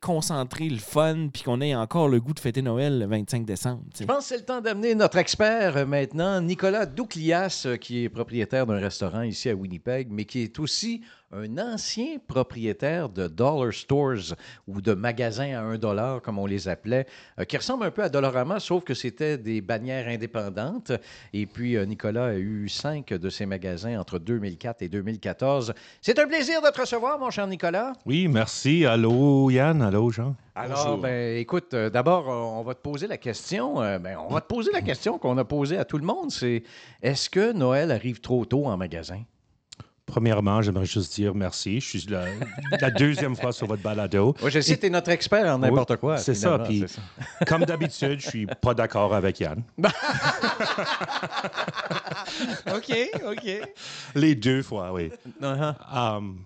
concentré, 0.01 0.67
le 0.69 0.77
fun, 0.77 1.29
puis 1.31 1.41
qu'on 1.43 1.61
ait 1.61 1.73
encore 1.73 2.09
le 2.09 2.19
goût 2.19 2.33
de 2.33 2.39
fêter 2.41 2.61
Noël 2.61 2.99
le 2.99 3.05
25 3.05 3.45
décembre. 3.45 3.81
Je 3.97 4.03
pense 4.03 4.17
que 4.17 4.23
c'est 4.25 4.37
le 4.37 4.43
temps 4.43 4.59
d'amener 4.59 4.93
notre 4.93 5.17
expert 5.17 5.77
euh, 5.77 5.85
maintenant, 5.85 6.41
Nicolas 6.41 6.85
Douclias, 6.85 7.63
euh, 7.65 7.77
qui 7.77 8.03
est 8.03 8.09
propriétaire 8.09 8.65
d'un 8.65 8.77
restaurant 8.77 9.21
ici 9.21 9.49
à 9.49 9.55
Winnipeg, 9.55 10.09
mais 10.11 10.25
qui 10.25 10.41
est 10.41 10.59
aussi 10.59 11.01
un 11.31 11.57
ancien 11.57 12.17
propriétaire 12.27 13.09
de 13.09 13.27
dollar 13.27 13.73
stores 13.73 14.35
ou 14.67 14.81
de 14.81 14.93
magasins 14.93 15.53
à 15.57 15.61
un 15.61 15.77
dollar, 15.77 16.21
comme 16.21 16.39
on 16.39 16.45
les 16.45 16.67
appelait, 16.67 17.05
euh, 17.39 17.45
qui 17.45 17.57
ressemble 17.57 17.85
un 17.85 17.91
peu 17.91 18.03
à 18.03 18.09
Dollarama, 18.09 18.59
sauf 18.59 18.83
que 18.83 18.93
c'était 18.93 19.37
des 19.37 19.61
bannières 19.61 20.07
indépendantes. 20.07 20.91
Et 21.33 21.45
puis, 21.45 21.75
euh, 21.75 21.85
Nicolas 21.85 22.27
a 22.27 22.35
eu 22.35 22.67
cinq 22.69 23.09
de 23.09 23.29
ces 23.29 23.45
magasins 23.45 23.99
entre 23.99 24.19
2004 24.19 24.81
et 24.81 24.89
2014. 24.89 25.73
C'est 26.01 26.17
un 26.19 26.27
plaisir 26.27 26.61
de 26.61 26.69
te 26.69 26.81
recevoir, 26.81 27.19
mon 27.19 27.29
cher 27.29 27.47
Nicolas. 27.47 27.93
Oui, 28.05 28.27
merci. 28.27 28.85
Allô, 28.85 29.49
Yann? 29.49 29.81
Allô, 29.81 30.09
Jean? 30.11 30.35
Alors, 30.55 30.97
ben, 30.97 31.37
écoute, 31.37 31.73
euh, 31.73 31.89
d'abord, 31.89 32.29
euh, 32.29 32.59
on 32.59 32.63
va 32.63 32.73
te 32.75 32.81
poser 32.81 33.07
la 33.07 33.17
question. 33.17 33.81
euh, 33.81 33.97
ben, 33.97 34.17
on 34.27 34.33
va 34.33 34.41
te 34.41 34.47
poser 34.47 34.71
la 34.73 34.81
question 34.81 35.17
qu'on 35.17 35.37
a 35.37 35.45
posée 35.45 35.77
à 35.77 35.85
tout 35.85 35.97
le 35.97 36.05
monde. 36.05 36.31
C'est 36.31 36.63
est-ce 37.01 37.29
que 37.29 37.53
Noël 37.53 37.91
arrive 37.91 38.19
trop 38.19 38.43
tôt 38.45 38.65
en 38.65 38.75
magasin? 38.75 39.21
Premièrement, 40.09 40.61
j'aimerais 40.61 40.85
juste 40.85 41.13
dire 41.15 41.33
merci. 41.35 41.79
Je 41.79 41.87
suis 41.87 42.05
la, 42.09 42.25
la 42.81 42.91
deuxième 42.91 43.35
fois 43.35 43.51
sur 43.51 43.67
votre 43.67 43.81
balado. 43.83 44.35
Oui, 44.41 44.51
je 44.51 44.59
sais, 44.59 44.75
tu 44.77 44.87
es 44.87 44.89
notre 44.89 45.11
expert 45.11 45.45
en 45.45 45.59
n'importe 45.59 45.91
Oui, 45.91 45.97
quoi. 45.97 46.17
c'est 46.17 46.33
ça, 46.35 46.59
puis-. 46.59 46.85
Comme 47.47 47.63
d'habitude, 47.63 48.19
je 48.19 48.27
suis 48.29 48.45
pas 48.45 48.73
d'accord 48.73 49.13
avec 49.13 49.39
Yann. 49.39 49.61
OK, 52.73 52.93
OK. 53.25 53.61
Les 54.15 54.35
deux 54.35 54.61
fois, 54.63 54.91
oui. 54.93 55.11
Uh-huh. 55.41 55.73
Um, 56.17 56.39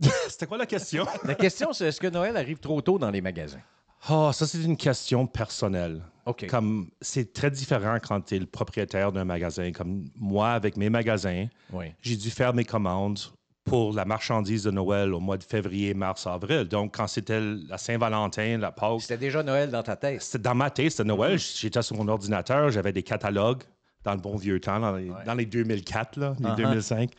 C'était 0.28 0.46
quoi 0.46 0.58
la 0.58 0.66
question? 0.66 1.06
La 1.24 1.34
question, 1.34 1.72
c'est 1.72 1.86
est-ce 1.88 2.00
que 2.00 2.06
Noël 2.06 2.36
arrive 2.36 2.58
trop 2.58 2.80
tôt 2.80 2.98
dans 2.98 3.10
les 3.10 3.20
magasins? 3.20 3.60
Oh, 4.08 4.30
ça, 4.32 4.46
c'est 4.46 4.62
une 4.62 4.76
question 4.76 5.26
personnelle. 5.26 6.00
OK. 6.26 6.46
Comme 6.46 6.88
c'est 7.00 7.32
très 7.32 7.50
différent 7.50 7.98
quand 8.02 8.20
tu 8.22 8.36
es 8.36 8.38
le 8.38 8.46
propriétaire 8.46 9.12
d'un 9.12 9.24
magasin. 9.24 9.72
Comme 9.72 10.06
moi, 10.16 10.50
avec 10.52 10.76
mes 10.76 10.88
magasins, 10.88 11.46
Oui. 11.72 11.86
j'ai 12.02 12.16
dû 12.16 12.30
faire 12.30 12.54
mes 12.54 12.64
commandes 12.64 13.18
pour 13.64 13.92
la 13.92 14.04
marchandise 14.04 14.64
de 14.64 14.70
Noël 14.70 15.12
au 15.12 15.20
mois 15.20 15.36
de 15.36 15.44
février, 15.44 15.92
mars, 15.94 16.26
avril. 16.26 16.64
Donc, 16.64 16.96
quand 16.96 17.06
c'était 17.06 17.40
la 17.40 17.78
Saint-Valentin, 17.78 18.58
la 18.58 18.72
Pâques, 18.72 19.02
C'était 19.02 19.18
déjà 19.18 19.42
Noël 19.42 19.70
dans 19.70 19.82
ta 19.82 19.96
tête. 19.96 20.22
C'était 20.22 20.38
dans 20.42 20.54
ma 20.54 20.70
tête, 20.70 20.90
c'était 20.92 21.04
Noël. 21.04 21.38
J'étais 21.38 21.82
sur 21.82 21.96
mon 21.96 22.08
ordinateur, 22.08 22.70
j'avais 22.70 22.92
des 22.92 23.02
catalogues 23.02 23.62
dans 24.02 24.14
le 24.14 24.20
bon 24.20 24.36
vieux 24.36 24.58
temps, 24.60 24.80
dans 24.80 24.96
les, 24.96 25.10
dans 25.26 25.34
les 25.34 25.44
2004, 25.46 26.16
là, 26.18 26.34
les 26.40 26.46
Uh-huh. 26.46 26.56
2005. 26.56 27.10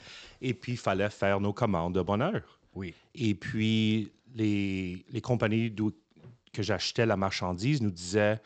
Et 0.42 0.54
puis, 0.56 0.74
il 0.74 0.78
fallait 0.78 1.10
faire 1.12 1.39
nos 1.39 1.54
commandes 1.54 1.94
de 1.95 2.01
bonne 2.01 2.22
heure. 2.24 2.42
Oui. 2.74 2.94
Et 3.13 3.36
puis, 3.36 4.12
les, 4.33 5.06
les 5.12 5.22
compagnies 5.22 5.69
d'où- 5.69 5.92
que 6.51 6.62
j'achetais 6.63 7.06
la 7.06 7.18
marchandise 7.18 7.81
nous 7.81 7.92
disaient 7.92 8.39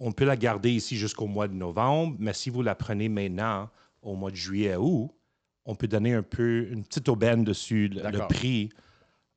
on 0.00 0.12
peut 0.12 0.24
la 0.24 0.36
garder 0.36 0.70
ici 0.70 0.96
jusqu'au 0.96 1.26
mois 1.26 1.48
de 1.48 1.54
novembre, 1.54 2.16
mais 2.20 2.32
si 2.32 2.50
vous 2.50 2.62
la 2.62 2.74
prenez 2.76 3.08
maintenant, 3.08 3.68
au 4.02 4.14
mois 4.14 4.30
de 4.30 4.36
juillet, 4.36 4.76
août, 4.76 5.10
on 5.64 5.74
peut 5.74 5.88
donner 5.88 6.14
un 6.14 6.22
peu, 6.22 6.68
une 6.70 6.84
petite 6.84 7.08
aubaine 7.08 7.42
dessus, 7.42 7.88
le, 7.88 8.26
prix, 8.28 8.70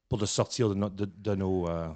pour 0.07 0.19
le 0.19 0.27
sortir 0.27 0.69
de, 0.69 0.75
no- 0.75 0.89
de- 0.89 1.09
de 1.17 1.33
nos, 1.35 1.67
euh, 1.67 1.87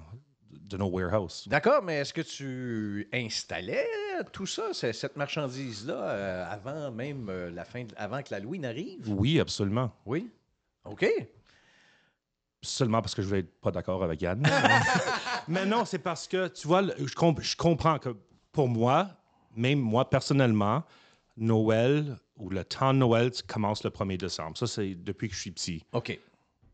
de 0.50 0.76
nos 0.76 0.88
warehouses. 0.88 1.44
D'accord, 1.46 1.80
mais 1.82 1.98
est-ce 1.98 2.12
que 2.12 2.22
tu 2.22 3.08
installais 3.14 3.86
tout 4.32 4.46
ça, 4.46 4.72
cette 4.74 5.16
marchandise-là, 5.16 5.94
euh, 5.94 6.46
avant 6.50 6.90
même 6.90 7.28
euh, 7.30 7.50
la 7.52 7.64
fin, 7.64 7.84
de- 7.84 7.94
avant 7.96 8.20
que 8.22 8.32
l'Halloween 8.32 8.64
arrive? 8.64 9.08
Oui, 9.08 9.38
absolument. 9.38 9.92
Oui? 10.04 10.28
OK. 10.84 11.06
seulement 12.62 13.00
parce 13.00 13.14
que 13.14 13.22
je 13.22 13.28
voulais 13.28 13.40
être 13.40 13.60
pas 13.60 13.70
d'accord 13.70 14.02
avec 14.02 14.20
Yann. 14.22 14.42
Mais 15.48 15.64
non, 15.66 15.84
c'est 15.84 15.98
parce 15.98 16.26
que, 16.26 16.48
tu 16.48 16.66
vois, 16.66 16.82
je, 16.98 17.14
comp- 17.14 17.40
je 17.42 17.56
comprends 17.56 17.98
que 17.98 18.16
pour 18.52 18.68
moi, 18.68 19.08
même 19.54 19.78
moi 19.80 20.08
personnellement, 20.08 20.82
Noël 21.36 22.16
ou 22.36 22.50
le 22.50 22.64
temps 22.64 22.92
de 22.92 22.98
Noël 22.98 23.30
commence 23.46 23.84
le 23.84 23.90
1er 23.90 24.16
décembre. 24.18 24.56
Ça, 24.56 24.66
c'est 24.66 24.94
depuis 24.94 25.28
que 25.28 25.34
je 25.34 25.40
suis 25.40 25.50
petit. 25.50 25.84
OK. 25.92 26.18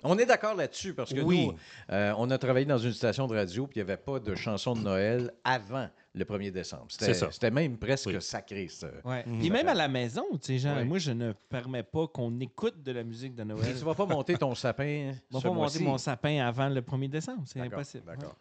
On 0.05 0.19
est 0.19 0.27
d'accord 0.27 0.57
là-dessus 0.57 0.95
parce 0.95 1.15
que 1.15 1.21
Oui. 1.21 1.47
nous, 1.47 1.55
euh, 1.93 2.13
on 2.19 2.29
a 2.31 2.37
travaillé 2.39 2.67
dans 2.67 2.79
une 2.79 2.93
station 2.93 3.29
de 3.29 3.37
radio 3.37 3.69
puis 3.69 3.79
il 3.79 3.85
n'y 3.85 3.89
avait 3.91 3.97
pas 4.01 4.19
de 4.19 4.35
chanson 4.35 4.75
de 4.75 4.81
Noël 4.81 5.33
avant 5.45 5.89
le 6.13 6.25
1er 6.25 6.51
décembre. 6.51 6.87
C'était, 6.89 7.07
C'est 7.07 7.15
ça. 7.15 7.31
c'était 7.31 7.53
même 7.53 7.79
presque 7.79 8.07
Oui. 8.09 8.21
sacré. 8.21 8.67
ça. 8.67 8.89
Ouais. 9.05 9.23
Mhm. 9.25 9.39
Puis 9.39 9.51
même 9.51 9.69
à 9.69 9.75
la 9.75 9.87
maison, 9.87 10.25
tu 10.33 10.39
sais, 10.43 10.59
genre, 10.59 10.85
moi, 10.85 10.99
je 10.99 11.13
ne 11.13 11.33
permets 11.49 11.85
pas 11.85 12.09
qu'on 12.09 12.37
écoute 12.41 12.83
de 12.83 12.91
la 12.91 13.05
musique 13.05 13.37
de 13.37 13.45
Noël. 13.45 13.63
Mais 13.65 13.75
tu 13.79 13.85
vas 13.85 13.95
pas 13.95 14.07
monter 14.07 14.37
ton 14.37 14.57
sapin. 14.57 15.13
Je 15.31 15.37
vais 15.37 15.43
pas 15.43 15.51
monter 15.53 15.79
mon 15.85 15.99
sapin 15.99 16.45
avant 16.45 16.69
le 16.69 16.81
1er 16.81 17.09
décembre. 17.09 17.43
C'est 17.47 17.61
impossible. 17.61 18.05
D'accord. 18.05 18.35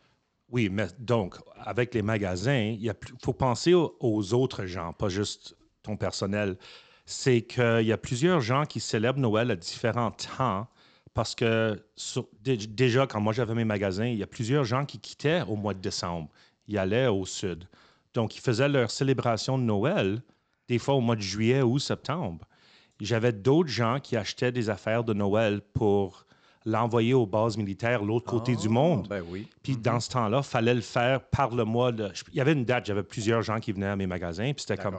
Oui, 0.51 0.69
mais 0.69 0.87
donc, 0.99 1.37
avec 1.57 1.93
les 1.93 2.01
magasins, 2.01 2.75
il 2.77 2.93
faut 3.23 3.33
penser 3.33 3.73
aux, 3.73 4.33
autres 4.33 4.65
gens, 4.65 4.91
pas 4.91 5.07
juste 5.07 5.55
ton 5.81 5.95
personnel. 5.95 6.57
C'est 7.05 7.41
qu'il 7.41 7.83
y 7.83 7.93
a 7.93 7.97
plusieurs 7.97 8.41
gens 8.41 8.65
qui 8.65 8.81
célèbrent 8.81 9.19
Noël 9.19 9.49
à 9.51 9.55
différents 9.55 10.11
temps 10.11 10.67
parce 11.13 11.35
que 11.35 11.81
déjà, 12.35 13.07
quand 13.07 13.19
moi 13.19 13.33
j'avais 13.33 13.55
mes 13.55 13.65
magasins, 13.65 14.05
il 14.05 14.17
y 14.17 14.23
a 14.23 14.27
plusieurs 14.27 14.63
gens 14.63 14.85
qui 14.85 14.99
quittaient 14.99 15.41
au 15.47 15.55
mois 15.55 15.73
de 15.73 15.79
décembre. 15.79 16.29
Ils 16.67 16.77
allaient 16.77 17.07
au 17.07 17.25
sud. 17.25 17.65
Donc, 18.13 18.35
ils 18.35 18.41
faisaient 18.41 18.69
leur 18.69 18.91
célébration 18.91 19.57
de 19.57 19.63
Noël 19.63 20.21
des 20.67 20.79
fois 20.79 20.95
au 20.95 21.01
mois 21.01 21.15
de 21.15 21.21
juillet 21.21 21.61
ou 21.61 21.79
septembre. 21.79 22.45
j'avais 22.99 23.33
d'autres 23.33 23.69
gens 23.69 23.99
qui 24.01 24.15
achetaient 24.15 24.51
des 24.51 24.69
affaires 24.69 25.03
de 25.03 25.13
Noël 25.13 25.61
pour 25.73 26.25
l'envoyer 26.65 27.13
aux 27.13 27.25
bases 27.25 27.57
militaires, 27.57 28.03
l'autre 28.03 28.25
côté 28.29 28.55
du 28.55 28.67
Ah, 28.67 28.71
monde. 28.71 29.07
Ben 29.07 29.23
oui. 29.29 29.47
Puis 29.63 29.77
dans 29.77 29.99
ce 29.99 30.09
temps-là, 30.11 30.39
il 30.39 30.43
fallait 30.43 30.73
le 30.75 30.81
faire 30.81 31.21
par 31.21 31.53
le 31.55 31.63
mois. 31.65 31.91
de- 31.91 32.11
Il 32.31 32.35
y 32.37 32.41
avait 32.41 32.53
une 32.53 32.65
date, 32.65 32.85
j'avais 32.85 33.03
plusieurs 33.03 33.41
gens 33.41 33.59
qui 33.59 33.71
venaient 33.71 33.87
à 33.87 33.95
mes 33.95 34.07
magasins, 34.07 34.51
puis 34.53 34.63
c'était 34.67 34.81
comme. 34.81 34.97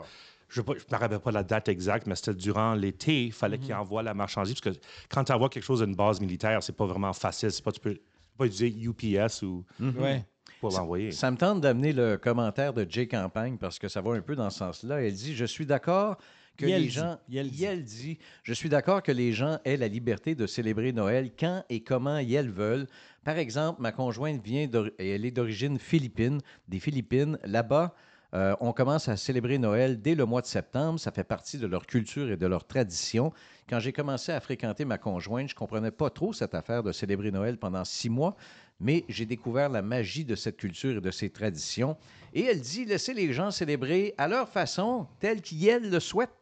Je 0.48 0.60
ne 0.60 0.66
me 0.66 0.96
rappelle 0.98 1.18
pas 1.20 1.30
la 1.30 1.42
date 1.44 1.68
exacte, 1.68 2.06
mais 2.06 2.14
c'était 2.14 2.34
durant 2.34 2.74
l'été, 2.74 3.24
il 3.24 3.32
fallait 3.32 3.56
qu'ils 3.58 3.72
envoient 3.72 4.02
la 4.02 4.12
marchandise. 4.12 4.60
Parce 4.60 4.76
que 4.76 4.82
quand 5.08 5.24
tu 5.24 5.32
envoies 5.32 5.48
quelque 5.48 5.64
chose 5.64 5.80
à 5.82 5.86
une 5.86 5.94
base 5.94 6.20
militaire, 6.20 6.62
c'est 6.62 6.76
pas 6.76 6.84
vraiment 6.84 7.14
facile. 7.14 7.50
C'est 7.50 7.64
pas, 7.64 7.72
tu 7.72 7.80
peux 7.80 7.94
tu 7.94 8.00
peux 8.00 8.04
pas 8.36 8.46
utiliser 8.46 8.86
UPS 8.86 9.42
ou 9.42 9.64
Ouais. 9.80 10.24
pour 10.60 10.70
l'envoyer. 10.72 11.10
Ça 11.12 11.30
me 11.30 11.36
tente 11.38 11.60
d'amener 11.62 11.92
le 11.94 12.16
commentaire 12.18 12.72
de 12.74 12.86
Jay 12.88 13.06
Campagne 13.08 13.56
parce 13.56 13.78
que 13.78 13.88
ça 13.88 14.00
va 14.02 14.12
un 14.12 14.20
peu 14.20 14.34
dans 14.36 14.50
ce 14.50 14.58
sens-là. 14.58 15.02
Elle 15.02 15.12
dit 15.14 15.34
Je 15.34 15.44
suis 15.46 15.64
d'accord 15.64 16.16
que 16.62 16.68
Yel 16.68 16.80
les 16.82 16.88
dit. 16.88 16.92
gens. 16.94 17.18
Yel 17.28 17.50
dit. 17.50 17.62
Yel 17.62 17.84
dit 17.84 18.18
Je 18.42 18.52
suis 18.52 18.68
d'accord 18.68 19.02
que 19.02 19.12
les 19.12 19.32
gens 19.32 19.58
aient 19.64 19.76
la 19.76 19.88
liberté 19.88 20.34
de 20.34 20.46
célébrer 20.46 20.92
Noël 20.92 21.30
quand 21.38 21.64
et 21.68 21.82
comment 21.82 22.18
ils 22.18 22.50
veulent. 22.50 22.86
Par 23.24 23.36
exemple, 23.38 23.82
ma 23.82 23.92
conjointe 23.92 24.42
vient 24.42 24.68
et 24.98 25.10
elle 25.10 25.24
est 25.24 25.30
d'origine 25.30 25.78
philippine, 25.78 26.40
des 26.68 26.80
Philippines. 26.80 27.38
Là-bas, 27.44 27.94
euh, 28.34 28.54
on 28.60 28.72
commence 28.72 29.08
à 29.08 29.16
célébrer 29.16 29.58
Noël 29.58 30.00
dès 30.00 30.14
le 30.14 30.24
mois 30.24 30.40
de 30.40 30.46
septembre. 30.46 30.98
Ça 30.98 31.12
fait 31.12 31.24
partie 31.24 31.58
de 31.58 31.66
leur 31.66 31.86
culture 31.86 32.30
et 32.30 32.36
de 32.36 32.46
leur 32.46 32.66
tradition. 32.66 33.32
Quand 33.68 33.78
j'ai 33.78 33.92
commencé 33.92 34.32
à 34.32 34.40
fréquenter 34.40 34.84
ma 34.84 34.98
conjointe, 34.98 35.48
je 35.48 35.54
ne 35.54 35.58
comprenais 35.58 35.90
pas 35.90 36.10
trop 36.10 36.32
cette 36.32 36.54
affaire 36.54 36.82
de 36.82 36.92
célébrer 36.92 37.30
Noël 37.30 37.58
pendant 37.58 37.84
six 37.84 38.08
mois, 38.08 38.36
mais 38.82 39.04
j'ai 39.08 39.24
découvert 39.24 39.68
la 39.68 39.80
magie 39.80 40.24
de 40.24 40.34
cette 40.34 40.56
culture 40.56 40.98
et 40.98 41.00
de 41.00 41.10
ces 41.10 41.30
traditions. 41.30 41.96
Et 42.34 42.44
elle 42.44 42.60
dit 42.60 42.84
laissez 42.84 43.14
les 43.14 43.32
gens 43.32 43.50
célébrer 43.50 44.14
à 44.18 44.28
leur 44.28 44.48
façon, 44.48 45.06
telle 45.20 45.40
qu'elle 45.40 45.88
le 45.88 46.00
souhaitent. 46.00 46.36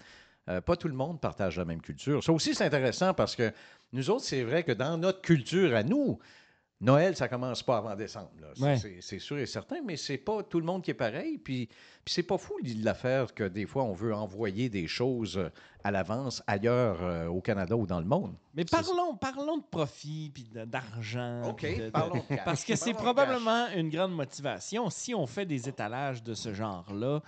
Euh, 0.49 0.61
pas 0.61 0.76
tout 0.76 0.88
le 0.88 0.94
monde 0.94 1.20
partage 1.20 1.59
la 1.59 1.64
même 1.64 1.82
culture. 1.82 2.25
Ça 2.25 2.32
aussi, 2.32 2.54
c'est 2.54 2.64
intéressant 2.64 3.12
parce 3.14 3.37
que 3.37 3.52
nous 3.92 4.09
autres, 4.11 4.25
c'est 4.25 4.42
vrai 4.42 4.64
que 4.64 4.73
dans 4.73 4.97
notre 4.97 5.20
culture 5.20 5.75
à 5.76 5.82
nous, 5.82 6.18
Noël, 6.82 7.14
ça 7.14 7.28
commence 7.28 7.62
pas 7.62 7.76
avant 7.76 7.94
décembre. 7.94 8.30
C'est- 8.54 8.62
Ouais. 8.62 8.76
C'est 8.78 8.96
c'est 9.02 9.18
sûr 9.18 9.38
et 9.38 9.44
certain, 9.46 9.82
mais 9.84 9.96
c'est 9.96 10.16
pas 10.16 10.42
tout 10.42 10.58
le 10.60 10.64
monde 10.66 10.82
qui 10.82 10.90
est 10.90 10.94
pareil. 10.94 11.37
Puis, 11.37 11.66
puis 11.66 12.14
c'est 12.14 12.22
pas 12.22 12.38
fou 12.38 12.54
l'affaire 12.82 13.34
que 13.34 13.44
des 13.44 13.66
fois, 13.66 13.84
on 13.84 13.92
veut 13.92 14.14
envoyer 14.14 14.70
des 14.70 14.87
choses 14.87 15.37
euh, 15.37 15.50
à 15.84 15.90
l'avance 15.90 16.42
ailleurs 16.46 17.02
euh, 17.02 17.26
au 17.26 17.42
Canada 17.42 17.76
ou 17.76 17.87
dans 17.87 18.00
le 18.00 18.06
monde. 18.06 18.34
Mais 18.54 18.64
parlons, 18.64 19.14
parlons 19.16 19.58
de 19.58 19.64
profit 19.70 20.30
puis 20.32 20.44
de- 20.44 20.64
d'argent. 20.64 21.42
OK, 21.50 21.56
puis 21.66 21.76
de- 21.76 21.84
de- 21.84 21.90
parlons 21.90 22.14
de 22.16 22.20
cash. 22.37 22.44
Parce 22.46 22.64
que 22.64 22.75
c'est 22.76 22.92
de 22.92 22.96
probablement 22.96 23.66
une 23.76 23.90
grande 23.90 24.14
motivation. 24.14 24.88
Si 24.88 25.14
on 25.14 25.26
fait 25.26 25.44
des 25.44 25.68
étalages 25.68 26.22
de 26.22 26.32
ce 26.32 26.54
genre-là, 26.54 27.20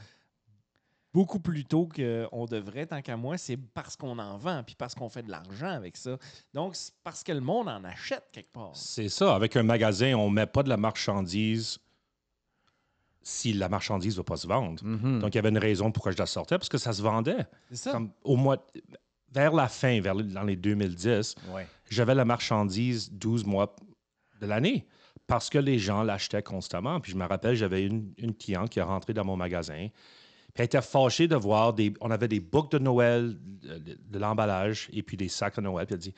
beaucoup 1.14 1.38
plus 1.40 1.64
tôt 1.64 1.88
qu'on 1.94 2.46
devrait, 2.46 2.86
tant 2.86 3.02
qu'à 3.02 3.16
moi, 3.16 3.36
c'est 3.38 3.56
parce 3.56 3.96
qu'on 3.96 4.18
en 4.18 4.38
vend 4.38 4.62
puis 4.64 4.74
parce 4.76 4.94
qu'on 4.94 5.08
fait 5.08 5.22
de 5.22 5.30
l'argent 5.30 5.68
avec 5.70 5.96
ça. 5.96 6.16
Donc, 6.54 6.74
c'est 6.74 6.92
parce 7.04 7.22
que 7.22 7.32
le 7.32 7.40
monde 7.40 7.68
en 7.68 7.84
achète 7.84 8.24
quelque 8.32 8.52
part. 8.52 8.70
C'est 8.74 9.08
ça. 9.08 9.34
Avec 9.34 9.56
un 9.56 9.62
magasin, 9.62 10.14
on 10.14 10.30
ne 10.30 10.34
met 10.34 10.46
pas 10.46 10.62
de 10.62 10.68
la 10.68 10.76
marchandise 10.76 11.78
si 13.24 13.52
la 13.52 13.68
marchandise 13.68 14.14
ne 14.14 14.18
va 14.18 14.24
pas 14.24 14.36
se 14.36 14.46
vendre. 14.46 14.82
Mhm. 14.84 15.20
Donc, 15.20 15.34
il 15.34 15.36
y 15.36 15.38
avait 15.38 15.50
une 15.50 15.58
raison 15.58 15.92
pourquoi 15.92 16.12
je 16.12 16.18
la 16.18 16.26
sortais, 16.26 16.58
parce 16.58 16.68
que 16.68 16.78
ça 16.78 16.92
se 16.92 17.02
vendait. 17.02 17.46
C'est 17.70 17.76
ça? 17.76 17.92
Comme 17.92 18.10
au 18.24 18.36
mois, 18.36 18.66
vers 19.30 19.52
la 19.52 19.68
fin, 19.68 20.00
vers 20.00 20.14
le- 20.14 20.24
dans 20.24 20.42
les 20.42 20.56
2010, 20.56 21.36
Ouais. 21.52 21.66
j'avais 21.88 22.14
la 22.14 22.24
marchandise 22.24 23.12
12 23.12 23.44
mois 23.44 23.76
de 24.40 24.46
l'année 24.46 24.86
parce 25.28 25.48
que 25.50 25.58
les 25.58 25.78
gens 25.78 26.02
l'achetaient 26.02 26.42
constamment. 26.42 27.00
Puis 27.00 27.12
je 27.12 27.16
me 27.16 27.24
rappelle, 27.24 27.54
j'avais 27.54 27.86
une, 27.86 28.12
une 28.18 28.34
cliente 28.34 28.70
qui 28.70 28.80
est 28.80 28.82
rentrée 28.82 29.14
dans 29.14 29.24
mon 29.24 29.36
magasin. 29.36 29.88
Puis 30.54 30.60
elle 30.60 30.66
était 30.66 30.82
fâchée 30.82 31.28
de 31.28 31.36
voir 31.36 31.72
des. 31.72 31.94
On 32.00 32.10
avait 32.10 32.28
des 32.28 32.40
boucles 32.40 32.78
de 32.78 32.84
Noël, 32.84 33.36
de, 33.62 34.18
l'emballage 34.18 34.88
et 34.92 35.02
puis 35.02 35.16
des 35.16 35.28
sacs 35.28 35.56
de 35.56 35.62
Noël. 35.62 35.86
Puis 35.86 35.94
elle 35.94 36.00
dit, 36.00 36.14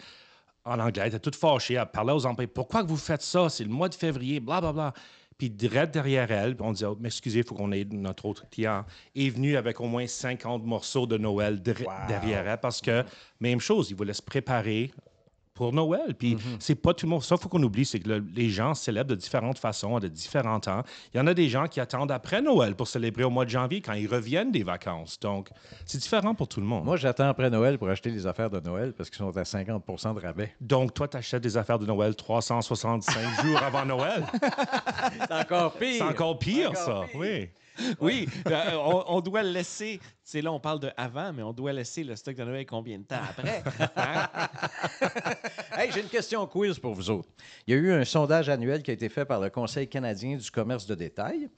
en 0.64 0.78
anglais, 0.80 1.02
elle 1.02 1.08
était 1.08 1.20
toute 1.20 1.36
fâchée. 1.36 1.74
Elle 1.74 1.86
parlait 1.86 2.12
aux 2.12 2.26
employés 2.26 2.48
Pourquoi 2.48 2.82
vous 2.82 2.96
faites 2.96 3.22
ça? 3.22 3.48
C'est 3.48 3.64
le 3.64 3.70
mois 3.70 3.88
de 3.88 3.94
février, 3.94 4.40
bla, 4.40 4.60
bla, 4.60 4.72
bla. 4.72 4.94
Puis 5.38 5.50
direct 5.50 5.92
derrière 5.92 6.30
elle, 6.30 6.56
on 6.60 6.72
disait, 6.72 6.86
oh, 6.86 6.96
mais 7.00 7.08
excusez, 7.08 7.40
il 7.40 7.44
faut 7.44 7.54
qu'on 7.56 7.72
ait 7.72 7.84
notre 7.84 8.24
autre 8.26 8.48
client, 8.48 8.84
est 9.16 9.30
venu 9.30 9.56
avec 9.56 9.80
au 9.80 9.86
moins 9.86 10.06
50 10.06 10.64
morceaux 10.64 11.06
de 11.06 11.18
Noël 11.18 11.60
Wow. 11.66 11.92
derrière 12.06 12.46
elle 12.46 12.60
parce 12.60 12.80
que, 12.80 13.04
même 13.40 13.58
chose, 13.58 13.90
il 13.90 13.96
voulait 13.96 14.14
se 14.14 14.22
préparer 14.22 14.92
pour 15.54 15.72
Noël. 15.72 16.14
Puis 16.18 16.36
c'est 16.58 16.74
pas 16.74 16.92
tout 16.92 17.06
le 17.06 17.10
monde. 17.10 17.22
Ça, 17.22 17.36
il 17.36 17.40
faut 17.40 17.48
qu'on 17.48 17.62
oublie, 17.62 17.84
c'est 17.84 18.00
que 18.00 18.08
le- 18.08 18.24
les 18.34 18.50
gens 18.50 18.74
célèbrent 18.74 19.10
de 19.10 19.14
différentes 19.14 19.58
façons, 19.58 19.96
à 19.96 20.00
de 20.00 20.08
différents 20.08 20.58
temps. 20.58 20.82
Il 21.14 21.18
y 21.18 21.20
en 21.20 21.26
a 21.28 21.32
des 21.34 21.48
gens 21.48 21.68
qui 21.68 21.78
attendent 21.80 22.10
après 22.10 22.42
Noël 22.42 22.74
pour 22.74 22.88
célébrer 22.88 23.22
au 23.22 23.30
mois 23.30 23.44
de 23.44 23.50
janvier 23.50 23.80
quand 23.80 23.92
ils 23.92 24.08
reviennent 24.08 24.50
des 24.50 24.64
vacances. 24.64 25.18
Donc, 25.20 25.48
c'est 25.86 25.98
différent 25.98 26.34
pour 26.34 26.48
tout 26.48 26.60
le 26.60 26.66
monde. 26.66 26.84
Moi, 26.84 26.96
j'attends 26.96 27.28
après 27.28 27.48
Noël 27.50 27.78
pour 27.78 27.88
acheter 27.88 28.10
les 28.10 28.26
affaires 28.26 28.50
de 28.50 28.58
Noël 28.60 28.92
parce 28.92 29.08
qu'ils 29.10 29.18
sont 29.18 29.34
à 29.36 29.42
50% 29.44 30.12
de 30.14 30.20
rabais. 30.20 30.52
Donc, 30.60 30.92
toi, 30.92 31.06
tu 31.06 31.16
achètes 31.16 31.42
des 31.42 31.56
affaires 31.56 31.78
de 31.78 31.86
Noël 31.86 32.16
365 32.16 33.20
jours 33.44 33.62
avant 33.62 33.86
Noël? 33.86 34.26
C'est 35.20 35.32
encore 35.32 35.72
pire. 35.74 35.94
C'est 35.98 36.02
encore 36.02 36.38
pire, 36.38 36.70
Encore 36.70 36.84
ça. 36.84 37.00
pire. 37.12 37.20
Oui. 37.20 37.48
Oui, 38.00 38.28
euh, 38.46 38.70
on, 38.76 39.04
on 39.16 39.20
doit 39.20 39.42
laisser. 39.42 40.00
C'est 40.22 40.40
là, 40.42 40.52
on 40.52 40.60
parle 40.60 40.80
de 40.80 40.90
avant, 40.96 41.32
mais 41.32 41.42
on 41.42 41.52
doit 41.52 41.72
laisser 41.72 42.04
le 42.04 42.14
stock 42.16 42.34
de 42.36 42.44
Noël 42.44 42.64
combien 42.66 42.98
de 42.98 43.04
temps 43.04 43.20
après? 43.28 43.62
Hein? 43.96 44.28
Hey, 45.76 45.90
j'ai 45.92 46.00
une 46.02 46.08
question 46.08 46.46
quiz 46.46 46.78
pour 46.78 46.94
vous 46.94 47.10
autres. 47.10 47.28
Il 47.66 47.74
y 47.74 47.76
a 47.76 47.80
eu 47.80 47.90
un 47.92 48.04
sondage 48.04 48.48
annuel 48.48 48.82
qui 48.82 48.92
a 48.92 48.94
été 48.94 49.08
fait 49.08 49.24
par 49.24 49.40
le 49.40 49.50
Conseil 49.50 49.88
canadien 49.88 50.36
du 50.36 50.50
commerce 50.50 50.86
de 50.86 50.94
détail. 50.94 51.48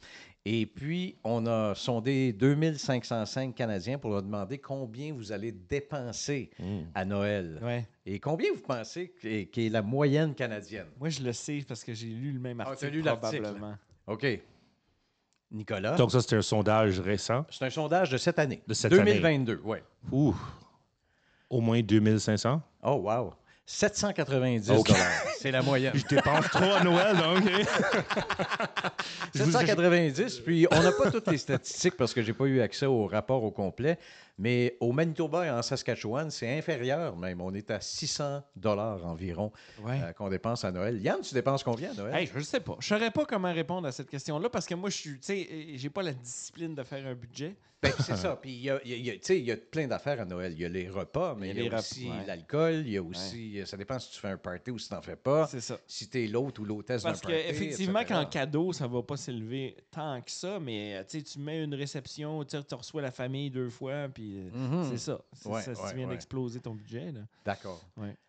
Et 0.47 0.65
puis, 0.65 1.17
on 1.23 1.45
a 1.47 1.75
sondé 1.75 2.33
2505 2.33 3.55
Canadiens 3.55 3.99
pour 3.99 4.11
leur 4.13 4.23
demander 4.23 4.59
combien 4.59 5.13
vous 5.13 5.33
allez 5.33 5.53
dépenser 5.53 6.51
à 6.95 7.05
Noël. 7.05 7.59
Ouais. 7.63 7.87
Et 8.07 8.19
combien 8.21 8.49
vous 8.55 8.63
pensez 8.63 9.13
qu'est 9.21 9.47
qu'est 9.47 9.69
la 9.69 9.83
moyenne 9.83 10.35
canadienne? 10.35 10.87
Moi, 10.99 11.11
je 11.11 11.23
le 11.23 11.33
sais 11.33 11.63
parce 11.69 11.85
que 11.85 11.93
j'ai 11.93 12.07
lu 12.07 12.33
le 12.33 12.41
même 12.41 12.61
Ah, 12.61 12.71
article. 12.71 12.93
lu 12.93 13.03
l'article. 13.03 13.43
probablement. 13.43 13.75
OK. 14.07 14.27
Nicolas? 15.51 15.97
Donc, 15.97 16.11
ça, 16.11 16.21
c'était 16.21 16.37
un 16.37 16.43
sondage 16.43 17.01
récent 17.01 17.45
C'est 17.51 17.65
un 17.65 17.71
sondage 17.71 18.11
de 18.11 18.17
cette 18.19 18.39
année. 18.39 18.63
de 18.67 18.75
cette 18.75 18.91
2022, 18.91 19.61
oui. 19.65 19.79
Ouh. 20.13 20.35
Au 21.49 21.61
moins 21.61 21.81
2500. 21.81 22.61
Oh, 22.83 22.93
wow. 23.05 23.33
790 23.69 24.71
OK. 24.71 24.93
C'est 25.39 25.51
la 25.51 25.61
moyenne. 25.63 25.93
Je 25.95 26.05
dépense 26.07 26.49
trop 26.51 26.73
à 26.73 26.83
Noël, 26.85 27.17
donc. 27.17 27.45
Je 29.35 29.43
vous- 29.43 29.51
790, 29.53 30.41
puis 30.41 30.67
on 30.71 30.83
n'a 30.83 30.93
pas 30.93 31.11
toutes 31.11 31.27
les 31.29 31.39
statistiques 31.39 31.97
parce 31.97 32.15
que 32.15 32.23
j'ai 32.23 32.33
pas 32.33 32.45
eu 32.45 32.61
accès 32.61 32.87
au 32.87 33.07
rapport 33.07 33.43
au 33.43 33.51
complet, 33.51 33.99
mais 34.39 34.77
au 34.81 34.93
Manitoba 34.93 35.47
et 35.47 35.51
en 35.51 35.63
Saskatchewan, 35.63 36.31
c'est 36.31 36.59
inférieur 36.59 37.17
même. 37.17 37.41
On 37.41 37.55
est 37.55 37.71
à 37.71 37.81
600 37.81 38.43
dollars 38.55 39.05
environ 39.07 39.53
Ouais. 39.83 40.01
euh, 40.03 40.13
qu'on 40.13 40.29
dépense 40.29 40.65
à 40.65 40.73
Noël. 40.73 41.01
Yann, 41.01 41.21
tu 41.23 41.35
dépenses 41.35 41.63
combien 41.65 41.91
à 41.91 41.95
Noël? 41.95 42.15
Hey, 42.15 42.31
je 42.35 42.41
sais 42.41 42.61
pas. 42.61 42.77
Je 42.81 42.87
saurais 42.87 43.11
pas 43.11 43.25
comment 43.25 43.53
répondre 43.53 43.87
à 43.89 43.93
cette 43.93 44.11
question-là 44.11 44.49
parce 44.51 44.67
que 44.67 44.75
moi, 44.75 44.91
je 44.91 44.97
suis, 44.97 45.11
euh, 45.31 45.73
j'ai 45.77 45.91
pas 45.91 46.03
la 46.03 46.13
discipline 46.13 46.75
de 46.75 46.83
faire 46.83 47.07
un 47.07 47.15
budget. 47.15 47.57
Ben, 47.83 47.93
c'est 48.01 48.17
ça. 48.17 48.37
Puis 48.41 48.53
il 48.53 48.63
y 48.63 48.71
a, 48.71 48.81
y 48.87 48.93
a- 48.95 48.97
il 48.97 49.05
y 49.07 49.11
a- 49.11 49.13
tu 49.15 49.19
sais, 49.23 49.39
il 49.39 49.45
y 49.45 49.53
a 49.53 49.57
plein 49.57 49.87
d'affaires 49.87 50.19
à 50.19 50.25
Noël. 50.25 50.51
Il 50.55 50.61
y 50.61 50.65
a 50.65 50.69
les 50.69 50.89
repas, 50.89 51.37
mais 51.39 51.51
il 51.51 51.63
y 51.63 51.69
a, 51.69 51.79
aussi 51.79 52.09
ouais. 52.09 52.25
l'alcool. 52.27 52.83
Il 52.87 52.89
y 52.93 52.97
a 52.97 53.03
aussi, 53.03 53.61
ça 53.67 53.77
dépend 53.77 53.99
si 53.99 54.11
tu 54.13 54.19
fais 54.19 54.29
un 54.29 54.39
party 54.39 54.71
ou 54.71 54.79
si 54.79 54.89
tu 54.89 54.95
n'en 54.95 55.03
fais 55.03 55.15
pas. 55.15 55.47
C'est 55.47 55.61
ça. 55.61 55.79
Si 55.87 56.09
tu 56.09 56.25
es 56.25 56.27
l'hôte 56.27 56.59
ou 56.59 56.65
l'hôtesse 56.65 57.03
d'un 57.03 57.11
Parce 57.11 57.21
party. 57.21 57.37
qu'effectivement, 57.37 58.01
etc. 58.01 58.15
qu'en 58.15 58.27
cadeau, 58.31 58.73
ça 58.73 58.87
va 58.87 59.03
pas 59.03 59.19
s'élever 59.19 59.77
tant 59.91 60.21
que 60.23 60.31
ça, 60.31 60.59
mais 60.59 60.97
euh, 60.97 61.21
tu 61.23 61.39
mets 61.39 61.63
une 61.63 61.75
réception, 61.75 62.43
tu 62.45 62.57
reçois 62.75 63.03
la 63.03 63.11
famille 63.13 63.51
deux 63.51 63.69
fois, 63.69 64.09
puis 64.13 64.26
euh, 64.37 64.51
Mhm. 64.59 64.87
c'est 64.91 64.99
ça. 64.99 65.21
C'est 65.33 65.49
Ouais, 65.49 65.63
ça, 65.63 65.73
ouais, 65.73 66.05
ouais. 66.05 66.07
d'exploser 66.07 66.61
ton 66.61 66.75
budget. 66.75 67.13
Là. 67.13 67.21
D'accord. 67.45 67.83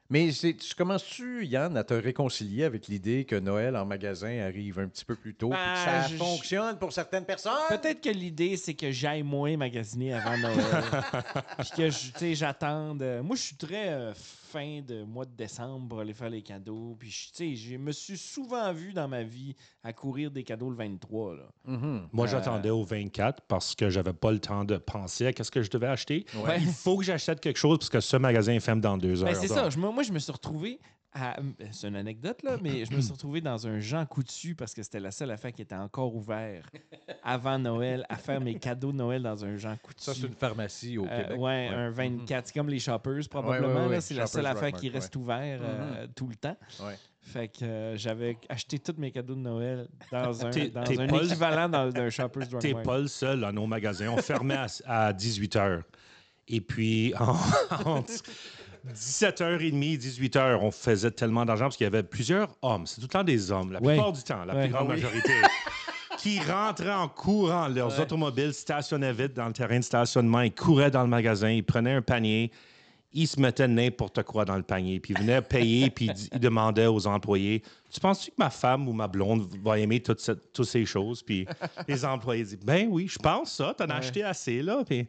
Mais 0.09 0.31
c'est- 0.31 0.53
tu 0.55 0.73
commences-tu, 0.73 1.45
Yann, 1.45 1.75
à 1.75 1.83
te 1.83 1.93
réconcilier 1.93 2.63
avec 2.63 2.87
l'idée 2.87 3.25
que 3.25 3.35
Noël 3.35 3.75
en 3.75 3.85
magasin 3.85 4.39
arrive 4.39 4.79
un 4.79 4.87
petit 4.87 5.03
peu 5.03 5.15
plus 5.17 5.33
tôt, 5.35 5.49
puis 5.49 5.57
que 5.57 5.85
Ben, 5.85 6.01
ça 6.03 6.07
je- 6.07 6.15
fonctionne 6.15 6.77
pour 6.79 6.93
certaines 6.93 7.25
personnes? 7.25 7.51
Peut-être 7.67 7.99
que 8.01 8.09
l'idée, 8.09 8.55
c'est 8.55 8.73
que 8.73 8.89
j'aille 8.89 9.23
moins 9.23 9.57
magasiner 9.57 10.13
avant 10.13 10.37
Noël. 10.37 10.55
Puis 11.59 11.69
que 11.71 11.87
tu 11.89 12.11
sais, 12.19 12.35
j'attende. 12.35 13.01
euh, 13.01 13.21
moi, 13.21 13.35
je 13.35 13.41
suis 13.41 13.55
très 13.57 13.89
euh, 13.89 14.13
fin 14.47 14.81
de 14.81 15.03
mois 15.03 15.25
de 15.25 15.35
décembre 15.35 15.87
pour 15.89 15.99
aller 15.99 16.13
faire 16.13 16.29
les 16.29 16.41
cadeaux. 16.41 16.95
Puis, 16.97 17.09
je- 17.11 17.27
tu 17.27 17.31
sais, 17.33 17.55
je 17.55 17.77
me 17.77 17.91
suis 17.91 18.17
souvent 18.17 18.71
vu 18.73 18.93
dans 18.93 19.07
ma 19.07 19.23
vie 19.23 19.55
à 19.83 19.93
courir 19.93 20.31
des 20.31 20.43
cadeaux 20.43 20.69
le 20.69 20.75
23. 20.75 21.35
Là. 21.35 21.43
Mhm. 21.65 22.07
Moi, 22.13 22.25
Euh, 22.25 22.29
j'attendais 22.29 22.69
au 22.69 22.83
24 22.83 23.41
parce 23.47 23.75
que 23.75 23.89
j'avais 23.89 24.13
pas 24.13 24.31
le 24.31 24.39
temps 24.39 24.63
de 24.63 24.77
penser 24.77 25.27
à 25.27 25.33
qu'est-ce 25.33 25.51
que 25.51 25.61
je 25.61 25.69
devais 25.69 25.87
acheter. 25.87 26.25
Ouais. 26.45 26.59
Il 26.61 26.67
faut 26.67 26.97
que 26.97 27.03
j'achète 27.03 27.39
quelque 27.41 27.57
chose 27.57 27.77
parce 27.79 27.89
que 27.89 27.99
ce 27.99 28.17
magasin 28.17 28.59
ferme 28.59 28.81
dans 28.81 28.97
deux 28.97 29.21
heures. 29.23 29.29
Ben, 29.29 29.35
c'est 29.35 29.47
Donc, 29.47 29.57
ça. 29.57 29.69
Je 29.69 29.77
moi, 29.77 30.03
je 30.03 30.11
me 30.13 30.19
suis 30.19 30.31
retrouvé. 30.31 30.79
À- 31.13 31.37
C'est 31.71 31.87
une 31.87 31.95
anecdote, 31.95 32.43
là, 32.43 32.57
mais 32.61 32.85
je 32.85 32.93
me 32.93 33.01
suis 33.01 33.11
retrouvé 33.11 33.41
dans 33.41 33.65
un 33.67 33.79
Jean 33.79 34.05
Coutu 34.05 34.53
parce 34.55 34.73
que 34.73 34.83
c'était 34.83 34.99
la 34.99 35.11
seule 35.11 35.31
affaire 35.31 35.51
qui 35.51 35.61
était 35.61 35.75
encore 35.75 36.15
ouvert 36.15 36.69
avant 37.23 37.57
Noël 37.57 38.05
à 38.09 38.17
faire 38.17 38.39
mes 38.41 38.55
cadeaux 38.59 38.91
de 38.91 38.97
Noël 38.97 39.23
dans 39.23 39.43
un 39.43 39.57
Jean 39.57 39.75
Coutu. 39.77 40.03
Ça, 40.03 40.13
c'est 40.13 40.27
une 40.27 40.35
pharmacie 40.35 40.97
au 40.97 41.05
Euh, 41.05 41.23
Québec. 41.23 41.39
ouais, 41.39 41.67
un 41.73 41.89
24. 41.89 42.47
C'est 42.47 42.53
comme 42.53 42.69
les 42.69 42.79
shoppers, 42.79 43.27
probablement. 43.29 43.85
Ouais, 43.85 43.87
ouais. 43.95 44.01
C'est 44.01 44.13
la 44.13 44.27
seule 44.27 44.45
affaire 44.45 44.71
qui 44.71 44.89
reste 44.89 45.15
ouvert 45.15 45.59
euh, 45.61 46.07
tout 46.15 46.27
le 46.27 46.35
temps. 46.35 46.57
Fait 47.21 47.49
que 47.49 47.65
euh, 47.65 47.97
j'avais 47.97 48.37
acheté 48.47 48.79
tous 48.79 48.95
mes 48.97 49.11
cadeaux 49.11 49.35
de 49.35 49.41
Noël 49.41 49.89
dans 50.11 50.45
un, 50.45 50.49
dans 50.49 50.81
un 51.01 51.07
équivalent 51.23 51.67
d'un 51.91 52.09
Shoppers 52.09 52.47
Drug 52.47 52.61
T'es 52.61 52.73
pas 52.73 52.99
le 52.99 53.07
seul 53.07 53.41
dans 53.41 53.51
nos 53.51 53.67
magasins. 53.67 54.07
On 54.09 54.21
fermait 54.21 54.55
à, 54.55 54.67
à 55.07 55.11
18 55.13 55.55
heures. 55.57 55.83
Et 56.47 56.61
puis, 56.61 57.13
entre 57.85 58.13
17h30 58.93 59.99
18h, 59.99 60.59
on 60.61 60.71
faisait 60.71 61.11
tellement 61.11 61.45
d'argent 61.45 61.65
parce 61.65 61.77
qu'il 61.77 61.85
y 61.85 61.87
avait 61.87 62.03
plusieurs 62.03 62.49
hommes. 62.61 62.85
C'est 62.85 62.95
tout 62.95 63.07
le 63.07 63.07
temps 63.07 63.23
des 63.23 63.51
hommes, 63.51 63.71
la 63.71 63.79
plupart 63.79 64.11
du 64.13 64.23
temps, 64.23 64.45
la 64.45 64.55
plus 64.55 64.69
grande 64.69 64.87
Ah 64.89 64.93
majorité, 64.93 65.33
qui 66.17 66.39
rentraient 66.39 66.93
en 66.93 67.07
courant. 67.07 67.67
Leurs 67.67 67.99
automobiles 67.99 68.53
stationnaient 68.53 69.13
vite 69.13 69.33
dans 69.33 69.47
le 69.47 69.53
terrain 69.53 69.79
de 69.79 69.83
stationnement. 69.83 70.41
Ils 70.41 70.53
couraient 70.53 70.91
dans 70.91 71.03
le 71.03 71.09
magasin, 71.09 71.49
ils 71.49 71.63
prenaient 71.63 71.93
un 71.93 72.01
panier, 72.01 72.51
ils 73.19 73.27
se 73.27 73.39
mettaient 73.39 73.67
n'importe 73.67 74.21
quoi 74.23 74.45
dans 74.45 74.55
le 74.55 74.63
panier, 74.63 74.99
puis 74.99 75.13
ils 75.13 75.19
venaient 75.21 75.41
payer, 75.41 75.89
puis 75.89 76.05
ils- 76.05 76.29
ils 76.33 76.39
demandaient 76.39 76.85
aux 76.87 77.07
employés 77.07 77.61
Tu 77.89 77.99
penses-tu 78.01 78.31
que 78.31 78.35
ma 78.37 78.49
femme 78.49 78.87
ou 78.89 78.93
ma 78.93 79.07
blonde 79.07 79.47
va 79.63 79.79
aimer 79.79 80.01
toutes, 80.01 80.19
ce- 80.19 80.33
toutes 80.33 80.67
ces 80.67 80.85
choses? 80.85 81.23
Puis 81.23 81.47
les 81.87 82.03
employés 82.05 82.43
disent 82.43 82.59
Ben 82.59 82.87
oui, 82.91 83.07
je 83.07 83.17
pense 83.17 83.53
ça, 83.53 83.73
t'en 83.73 83.85
as 83.85 83.95
acheté 83.95 84.23
assez, 84.23 84.61
là. 84.61 84.83
Puis 84.85 85.07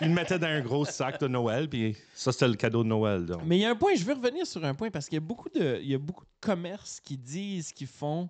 ils 0.00 0.08
le 0.08 0.12
mettaient 0.14 0.38
dans 0.38 0.48
un 0.48 0.60
gros 0.60 0.84
sac 0.84 1.20
de 1.20 1.28
Noël, 1.28 1.68
puis 1.68 1.96
ça, 2.14 2.32
c'était 2.32 2.48
le 2.48 2.54
cadeau 2.56 2.82
de 2.82 2.88
Noël. 2.88 3.24
donc. 3.26 3.42
Mais 3.46 3.58
il 3.58 3.60
y 3.60 3.64
a 3.64 3.70
un 3.70 3.76
point, 3.76 3.94
je 3.94 4.04
veux 4.04 4.14
revenir 4.14 4.44
sur 4.46 4.64
un 4.64 4.74
point 4.74 4.90
parce 4.90 5.06
qu'il 5.08 5.14
y 5.16 5.22
a 5.22 5.26
beaucoup 5.26 5.48
de, 5.48 5.78
il 5.80 5.88
y 5.88 5.94
a 5.94 5.98
beaucoup 5.98 6.24
de 6.24 6.30
commerces 6.46 6.98
qui 7.00 7.16
disent 7.16 7.72
qu'ils 7.72 7.86
font 7.86 8.28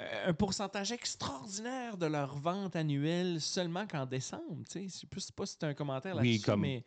euh, 0.00 0.30
un 0.30 0.32
pourcentage 0.34 0.90
extraordinaire 0.90 1.96
de 1.96 2.06
leur 2.06 2.34
vente 2.36 2.74
annuelle 2.76 3.40
seulement 3.40 3.86
qu'en 3.86 4.06
décembre. 4.06 4.64
tu 4.68 4.88
sais. 4.88 5.06
Je 5.08 5.14
je 5.14 5.20
sais 5.20 5.32
pas 5.32 5.46
si 5.46 5.56
c'est 5.58 5.66
un 5.66 5.74
commentaire 5.74 6.16
Oui, 6.16 6.32
là-dessus, 6.32 6.44
comme- 6.44 6.60
mais 6.62 6.84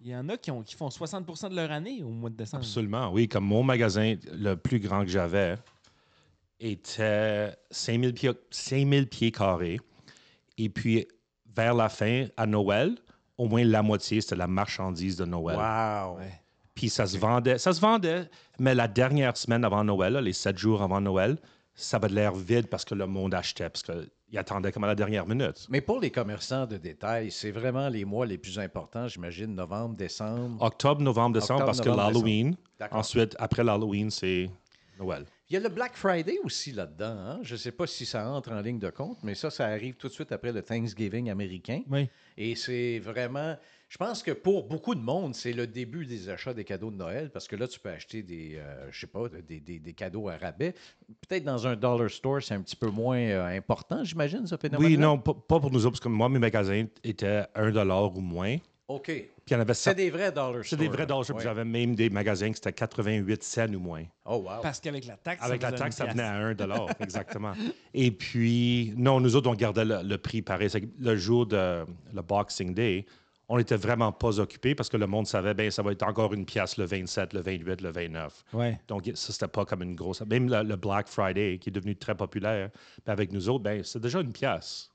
il 0.00 0.08
y 0.08 0.16
en 0.16 0.28
a 0.28 0.36
qui, 0.36 0.50
ont, 0.50 0.62
qui 0.62 0.74
font 0.74 0.90
60 0.90 1.50
de 1.50 1.56
leur 1.56 1.70
année 1.70 2.02
au 2.02 2.08
mois 2.08 2.30
de 2.30 2.36
décembre. 2.36 2.62
Absolument, 2.62 3.10
oui. 3.12 3.28
Comme 3.28 3.44
mon 3.44 3.62
magasin, 3.62 4.16
le 4.32 4.54
plus 4.54 4.78
grand 4.78 5.02
que 5.02 5.10
j'avais, 5.10 5.56
était 6.60 7.54
5000 7.70 8.14
pieds, 8.14 8.30
5000 8.50 9.08
pieds 9.08 9.32
carrés. 9.32 9.80
Et 10.58 10.68
puis, 10.68 11.06
vers 11.54 11.74
la 11.74 11.88
fin, 11.88 12.26
à 12.36 12.46
Noël, 12.46 12.96
au 13.38 13.46
moins 13.46 13.64
la 13.64 13.82
moitié, 13.82 14.20
c'était 14.20 14.36
la 14.36 14.46
marchandise 14.46 15.16
de 15.16 15.24
Noël. 15.24 15.56
Wow! 15.56 16.18
Ouais. 16.18 16.40
Puis 16.74 16.88
ça 16.88 17.06
se 17.06 17.16
vendait. 17.16 17.58
Ça 17.58 17.72
se 17.72 17.80
vendait, 17.80 18.28
mais 18.58 18.74
la 18.74 18.88
dernière 18.88 19.36
semaine 19.36 19.64
avant 19.64 19.84
Noël, 19.84 20.14
là, 20.14 20.20
les 20.20 20.32
sept 20.32 20.58
jours 20.58 20.82
avant 20.82 21.00
Noël, 21.00 21.38
ça 21.74 21.96
avait 21.96 22.08
l'air 22.08 22.34
vide 22.34 22.68
parce 22.68 22.84
que 22.84 22.94
le 22.94 23.06
monde 23.06 23.34
achetait, 23.34 23.68
parce 23.68 23.82
qu'il 23.82 24.38
attendait 24.38 24.72
comme 24.72 24.84
à 24.84 24.88
la 24.88 24.94
dernière 24.94 25.26
minute. 25.26 25.66
Mais 25.68 25.80
pour 25.80 26.00
les 26.00 26.10
commerçants 26.10 26.66
de 26.66 26.76
détail, 26.76 27.30
c'est 27.30 27.50
vraiment 27.50 27.88
les 27.88 28.04
mois 28.04 28.26
les 28.26 28.38
plus 28.38 28.58
importants, 28.58 29.08
j'imagine, 29.08 29.54
novembre, 29.54 29.96
décembre. 29.96 30.62
Octobre, 30.62 31.02
novembre, 31.02 31.34
décembre, 31.40 31.62
Octobre, 31.62 31.66
parce 31.66 31.80
que 31.80 31.96
l'Halloween. 31.96 32.56
D'accord. 32.78 32.98
Ensuite, 32.98 33.34
après 33.38 33.64
l'Halloween, 33.64 34.10
c'est 34.10 34.48
Noël. 34.98 35.24
Il 35.50 35.54
y 35.54 35.56
a 35.56 35.60
le 35.60 35.68
Black 35.68 35.94
Friday 35.94 36.38
aussi 36.42 36.72
là-dedans. 36.72 37.16
hein? 37.18 37.38
Je 37.42 37.52
ne 37.54 37.58
sais 37.58 37.72
pas 37.72 37.86
si 37.86 38.06
ça 38.06 38.28
entre 38.30 38.52
en 38.52 38.60
ligne 38.60 38.78
de 38.78 38.88
compte, 38.90 39.18
mais 39.22 39.34
ça, 39.34 39.50
ça 39.50 39.66
arrive 39.66 39.94
tout 39.96 40.08
de 40.08 40.12
suite 40.12 40.32
après 40.32 40.52
le 40.52 40.62
Thanksgiving 40.62 41.28
américain. 41.30 41.82
Oui. 41.90 42.08
Et 42.36 42.54
c'est 42.54 42.98
vraiment. 43.00 43.56
Je 43.94 43.98
pense 43.98 44.24
que 44.24 44.32
pour 44.32 44.64
beaucoup 44.64 44.96
de 44.96 45.00
monde, 45.00 45.36
c'est 45.36 45.52
le 45.52 45.68
début 45.68 46.04
des 46.04 46.28
achats 46.28 46.52
des 46.52 46.64
cadeaux 46.64 46.90
de 46.90 46.96
Noël 46.96 47.30
parce 47.30 47.46
que 47.46 47.54
là, 47.54 47.68
tu 47.68 47.78
peux 47.78 47.90
acheter 47.90 48.24
des, 48.24 48.56
euh, 48.56 48.88
je 48.90 48.98
sais 48.98 49.06
pas, 49.06 49.28
des, 49.28 49.60
des- 49.60 49.78
des 49.78 49.92
cadeaux 49.92 50.28
à 50.28 50.36
rabais. 50.36 50.74
Peut-être 51.28 51.44
dans 51.44 51.64
un 51.68 51.76
dollar 51.76 52.10
store, 52.10 52.42
c'est 52.42 52.54
un 52.54 52.60
petit 52.62 52.74
peu 52.74 52.88
moins 52.88 53.18
euh, 53.20 53.56
important, 53.56 54.02
j'imagine, 54.02 54.48
ce 54.48 54.56
phénomène. 54.56 54.84
Oui, 54.84 54.98
non, 54.98 55.16
pas, 55.16 55.32
pas 55.32 55.60
pour 55.60 55.70
nous 55.70 55.86
autres, 55.86 55.92
parce 55.92 56.00
que 56.00 56.08
moi, 56.08 56.28
mes 56.28 56.40
magasins 56.40 56.86
étaient 57.04 57.44
1 57.54 57.72
ou 57.72 58.20
moins. 58.20 58.56
OK. 58.88 59.04
Puis 59.06 59.28
il 59.46 59.52
y 59.52 59.56
en 59.56 59.60
avait 59.60 59.74
C'est 59.74 59.94
des 59.94 60.10
vrais 60.10 60.32
dollar 60.32 60.64
C'est 60.64 60.76
des 60.76 60.88
vrais 60.88 60.98
là. 60.98 61.06
dollars. 61.06 61.24
stores, 61.24 61.36
Ouais. 61.36 61.44
J'avais 61.44 61.64
même 61.64 61.94
des 61.94 62.10
magasins 62.10 62.48
qui 62.48 62.54
c'était 62.56 62.72
88 62.72 63.44
cents 63.44 63.72
ou 63.74 63.78
moins. 63.78 64.02
Oh, 64.24 64.38
wow. 64.44 64.60
Parce 64.60 64.80
qu'avec 64.80 65.06
la 65.06 65.16
taxe, 65.18 65.40
Avec 65.44 65.62
ça 65.62 65.70
la 65.70 65.78
taxe, 65.78 65.94
ça 65.96 66.06
venait 66.06 66.22
à 66.24 66.32
1 66.34 66.54
dollar, 66.54 66.88
exactement. 66.98 67.52
Et 67.94 68.10
puis, 68.10 68.92
non, 68.96 69.20
nous 69.20 69.36
autres, 69.36 69.48
on 69.48 69.54
gardait 69.54 69.84
le, 69.84 70.02
le 70.02 70.18
prix 70.18 70.42
pareil. 70.42 70.68
Le 70.98 71.14
jour 71.14 71.46
de 71.46 71.84
le 72.12 72.22
Boxing 72.22 72.74
Day, 72.74 73.06
on 73.48 73.58
n'était 73.58 73.76
vraiment 73.76 74.10
pas 74.12 74.40
occupés 74.40 74.74
parce 74.74 74.88
que 74.88 74.96
le 74.96 75.06
monde 75.06 75.26
savait, 75.26 75.54
ben 75.54 75.70
ça 75.70 75.82
va 75.82 75.92
être 75.92 76.02
encore 76.02 76.32
une 76.32 76.46
pièce 76.46 76.76
le 76.78 76.84
27, 76.84 77.32
le 77.34 77.40
28, 77.42 77.80
le 77.82 77.90
29. 77.90 78.44
Ouais. 78.54 78.80
Donc, 78.88 79.04
ça, 79.14 79.32
c'était 79.32 79.48
pas 79.48 79.64
comme 79.64 79.82
une 79.82 79.94
grosse. 79.94 80.22
Même 80.22 80.48
le, 80.48 80.62
le 80.62 80.76
Black 80.76 81.08
Friday, 81.08 81.58
qui 81.58 81.68
est 81.68 81.72
devenu 81.72 81.94
très 81.96 82.14
populaire, 82.14 82.70
ben, 83.04 83.12
avec 83.12 83.32
nous 83.32 83.48
autres, 83.48 83.64
ben, 83.64 83.82
c'est 83.84 84.00
déjà 84.00 84.20
une 84.20 84.32
pièce. 84.32 84.90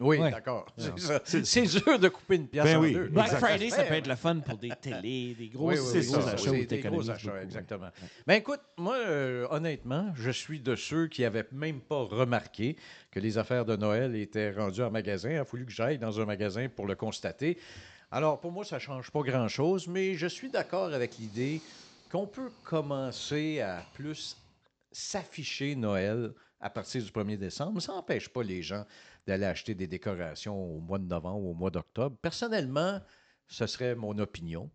Oui, 0.00 0.18
Ouais. 0.18 0.32
d'accord. 0.32 0.66
C'est 0.76 1.62
dur 1.62 1.98
de 2.00 2.08
couper 2.08 2.34
une 2.34 2.48
pièce 2.48 2.64
Ben 2.64 2.76
en 2.78 2.80
oui. 2.80 2.94
deux. 2.94 3.06
Black. 3.06 3.28
Friday, 3.28 3.70
ça 3.70 3.84
peut 3.84 3.94
être 3.94 4.08
le 4.08 4.16
fun 4.16 4.40
pour 4.40 4.58
des 4.58 4.70
télés, 4.80 5.36
des 5.38 5.48
gros, 5.48 5.68
Oui, 5.70 5.76
oui, 5.78 6.06
gros 6.06 6.20
ça. 6.20 6.32
achats 6.32 6.50
des 6.50 6.66
t'économises 6.66 7.06
gros 7.06 7.10
achats, 7.14 7.42
exactement. 7.42 7.88
Ben 8.26 8.34
écoute, 8.34 8.60
moi, 8.76 8.96
euh, 8.96 9.46
honnêtement, 9.50 10.08
je 10.16 10.30
suis 10.32 10.58
de 10.58 10.74
ceux 10.74 11.06
qui 11.06 11.22
n'avaient 11.22 11.46
même 11.52 11.80
pas 11.80 12.02
remarqué 12.02 12.76
que 13.12 13.20
les 13.20 13.38
affaires 13.38 13.64
de 13.64 13.76
Noël 13.76 14.16
étaient 14.16 14.50
rendues 14.50 14.82
en 14.82 14.90
magasin. 14.90 15.30
Il 15.30 15.36
a 15.38 15.44
fallu 15.44 15.64
que 15.64 15.72
j'aille 15.72 15.98
dans 15.98 16.20
un 16.20 16.24
magasin 16.26 16.66
pour 16.68 16.86
le 16.86 16.96
constater. 16.96 17.56
Alors, 18.16 18.38
pour 18.38 18.52
moi, 18.52 18.64
ça 18.64 18.76
ne 18.76 18.80
change 18.80 19.10
pas 19.10 19.22
grand-chose, 19.22 19.88
mais 19.88 20.14
je 20.14 20.28
suis 20.28 20.48
d'accord 20.48 20.94
avec 20.94 21.18
l'idée 21.18 21.60
qu'on 22.12 22.28
peut 22.28 22.52
commencer 22.62 23.60
à 23.60 23.82
plus 23.92 24.36
s'afficher 24.92 25.74
Noël 25.74 26.32
à 26.60 26.70
partir 26.70 27.02
du 27.02 27.10
1er 27.10 27.36
décembre. 27.36 27.82
Ça 27.82 27.90
n'empêche 27.92 28.28
pas 28.28 28.44
les 28.44 28.62
gens 28.62 28.86
d'aller 29.26 29.46
acheter 29.46 29.74
des 29.74 29.88
décorations 29.88 30.56
au 30.56 30.78
mois 30.78 31.00
de 31.00 31.06
novembre 31.06 31.44
au 31.44 31.54
mois 31.54 31.72
d'octobre. 31.72 32.16
Personnellement, 32.22 33.00
ce 33.48 33.66
serait 33.66 33.96
mon 33.96 34.16
opinion. 34.20 34.70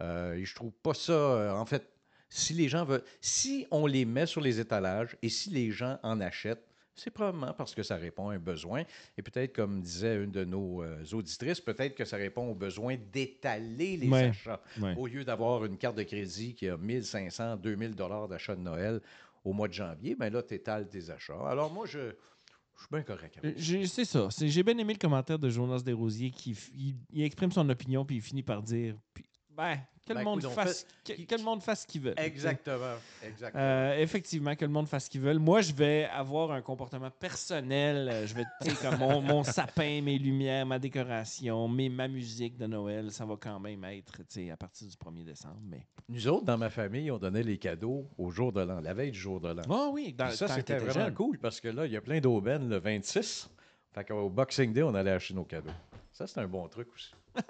Euh, 0.00 0.40
je 0.42 0.52
trouve 0.52 0.72
pas 0.82 0.94
ça. 0.94 1.12
euh, 1.12 1.52
en 1.52 1.66
fait, 1.66 1.88
si 2.28 2.54
les 2.54 2.68
gens 2.68 2.84
veulent. 2.84 3.04
Si 3.20 3.68
on 3.70 3.86
les 3.86 4.04
met 4.04 4.26
sur 4.26 4.40
les 4.40 4.58
étalages 4.58 5.16
et 5.22 5.28
si 5.28 5.50
les 5.50 5.70
gens 5.70 6.00
en 6.02 6.20
achètent, 6.20 6.66
c'est 7.00 7.10
probablement 7.10 7.52
parce 7.54 7.74
que 7.74 7.82
ça 7.82 7.96
répond 7.96 8.28
à 8.28 8.34
un 8.34 8.38
besoin. 8.38 8.84
Et 9.16 9.22
peut-être, 9.22 9.54
comme 9.54 9.80
disait 9.80 10.16
une 10.22 10.30
de 10.30 10.44
nos 10.44 10.82
euh, 10.82 11.02
auditrices, 11.12 11.60
peut-être 11.60 11.94
que 11.94 12.04
ça 12.04 12.16
répond 12.16 12.50
au 12.50 12.54
besoin 12.54 12.96
d'étaler 13.12 13.96
les 13.96 14.08
Ouais. 14.08 14.24
achats. 14.28 14.60
Ouais. 14.80 14.94
Au 14.96 15.06
lieu 15.06 15.24
d'avoir 15.24 15.64
une 15.64 15.76
carte 15.78 15.96
de 15.96 16.02
crédit 16.02 16.54
qui 16.54 16.68
a 16.68 16.76
1500, 16.76 17.56
2000 17.56 17.94
dollars 17.94 18.28
d'achat 18.28 18.54
de 18.54 18.60
Noël 18.60 19.00
au 19.44 19.52
mois 19.52 19.68
de 19.68 19.72
janvier, 19.72 20.14
bien 20.14 20.30
là, 20.30 20.42
tu 20.42 20.54
étales 20.54 20.88
tes 20.88 21.10
achats. 21.10 21.40
Alors 21.48 21.72
moi, 21.72 21.86
je, 21.86 21.98
je 21.98 22.80
suis 22.80 22.88
bien 22.90 23.02
correct. 23.02 23.38
J'ai- 23.56 23.86
C'est 23.86 24.04
ça. 24.04 24.28
J'ai 24.38 24.62
bien 24.62 24.76
aimé 24.78 24.92
le 24.94 24.98
commentaire 24.98 25.38
de 25.38 25.48
Jonas 25.48 25.80
Desrosiers 25.80 26.30
qui 26.30 26.52
f- 26.52 26.70
il, 26.74 26.94
il 27.12 27.22
exprime 27.24 27.50
son 27.52 27.68
opinion 27.68 28.04
puis 28.04 28.16
il 28.16 28.22
finit 28.22 28.42
par 28.42 28.62
dire 28.62 28.96
puis, 29.14 29.24
ben, 29.60 29.78
que, 30.06 30.14
Ben, 30.14 30.20
le 30.20 30.24
monde 30.24 30.42
fasse, 30.42 30.86
que, 31.04 31.12
que 31.12 31.34
le 31.34 31.42
monde 31.42 31.62
fasse 31.62 31.82
ce 31.82 31.86
qu'il 31.86 32.00
veut. 32.00 32.14
Exactement. 32.18 32.96
Exactement. 33.22 33.62
Euh, 33.62 33.98
effectivement, 33.98 34.56
que 34.56 34.64
le 34.64 34.70
monde 34.70 34.88
fasse 34.88 35.04
ce 35.04 35.10
qu'il 35.10 35.20
veut. 35.20 35.38
Moi, 35.38 35.60
je 35.60 35.72
vais 35.72 36.06
avoir 36.06 36.50
un 36.52 36.62
comportement 36.62 37.10
personnel. 37.10 38.08
Euh, 38.08 38.26
Je 38.26 38.34
vais, 38.34 38.44
tu 38.62 38.74
comme 38.76 38.98
mon, 38.98 39.20
mon 39.20 39.44
sapin, 39.44 40.00
mes 40.02 40.18
lumières, 40.18 40.64
ma 40.64 40.78
décoration, 40.78 41.68
mes, 41.68 41.88
ma 41.90 42.08
musique 42.08 42.56
de 42.56 42.66
Noël, 42.66 43.12
ça 43.12 43.26
va 43.26 43.36
quand 43.38 43.60
même 43.60 43.84
être, 43.84 44.22
à 44.50 44.56
partir 44.56 44.88
du 44.88 44.96
1er 44.96 45.24
décembre. 45.24 45.60
Mais... 45.68 45.86
Nous 46.08 46.26
autres, 46.26 46.44
dans 46.46 46.58
ma 46.58 46.70
famille, 46.70 47.10
on 47.10 47.18
donnait 47.18 47.42
les 47.42 47.58
cadeaux 47.58 48.08
au 48.16 48.30
jour 48.30 48.52
de 48.52 48.62
l'an, 48.62 48.80
la 48.80 48.94
veille 48.94 49.12
du 49.12 49.18
jour 49.18 49.40
de 49.40 49.48
l'an. 49.48 49.62
Oh 49.68 49.90
oui, 49.92 50.14
dans, 50.14 50.30
ça, 50.30 50.46
que 50.46 50.52
c'était 50.54 50.78
vraiment 50.78 51.06
jeune. 51.06 51.14
cool 51.14 51.38
parce 51.38 51.60
que 51.60 51.68
là, 51.68 51.86
il 51.86 51.92
y 51.92 51.96
a 51.96 52.00
plein 52.00 52.20
d'aubaines 52.20 52.68
le 52.68 52.78
26. 52.78 53.50
Fait 53.92 54.04
qu'au 54.04 54.30
Boxing 54.30 54.72
Day, 54.72 54.82
on 54.82 54.94
allait 54.94 55.10
acheter 55.10 55.34
nos 55.34 55.44
cadeaux. 55.44 55.70
Ça, 56.12 56.26
c'était 56.26 56.40
un 56.40 56.48
bon 56.48 56.66
truc 56.68 56.88
aussi. 56.94 57.12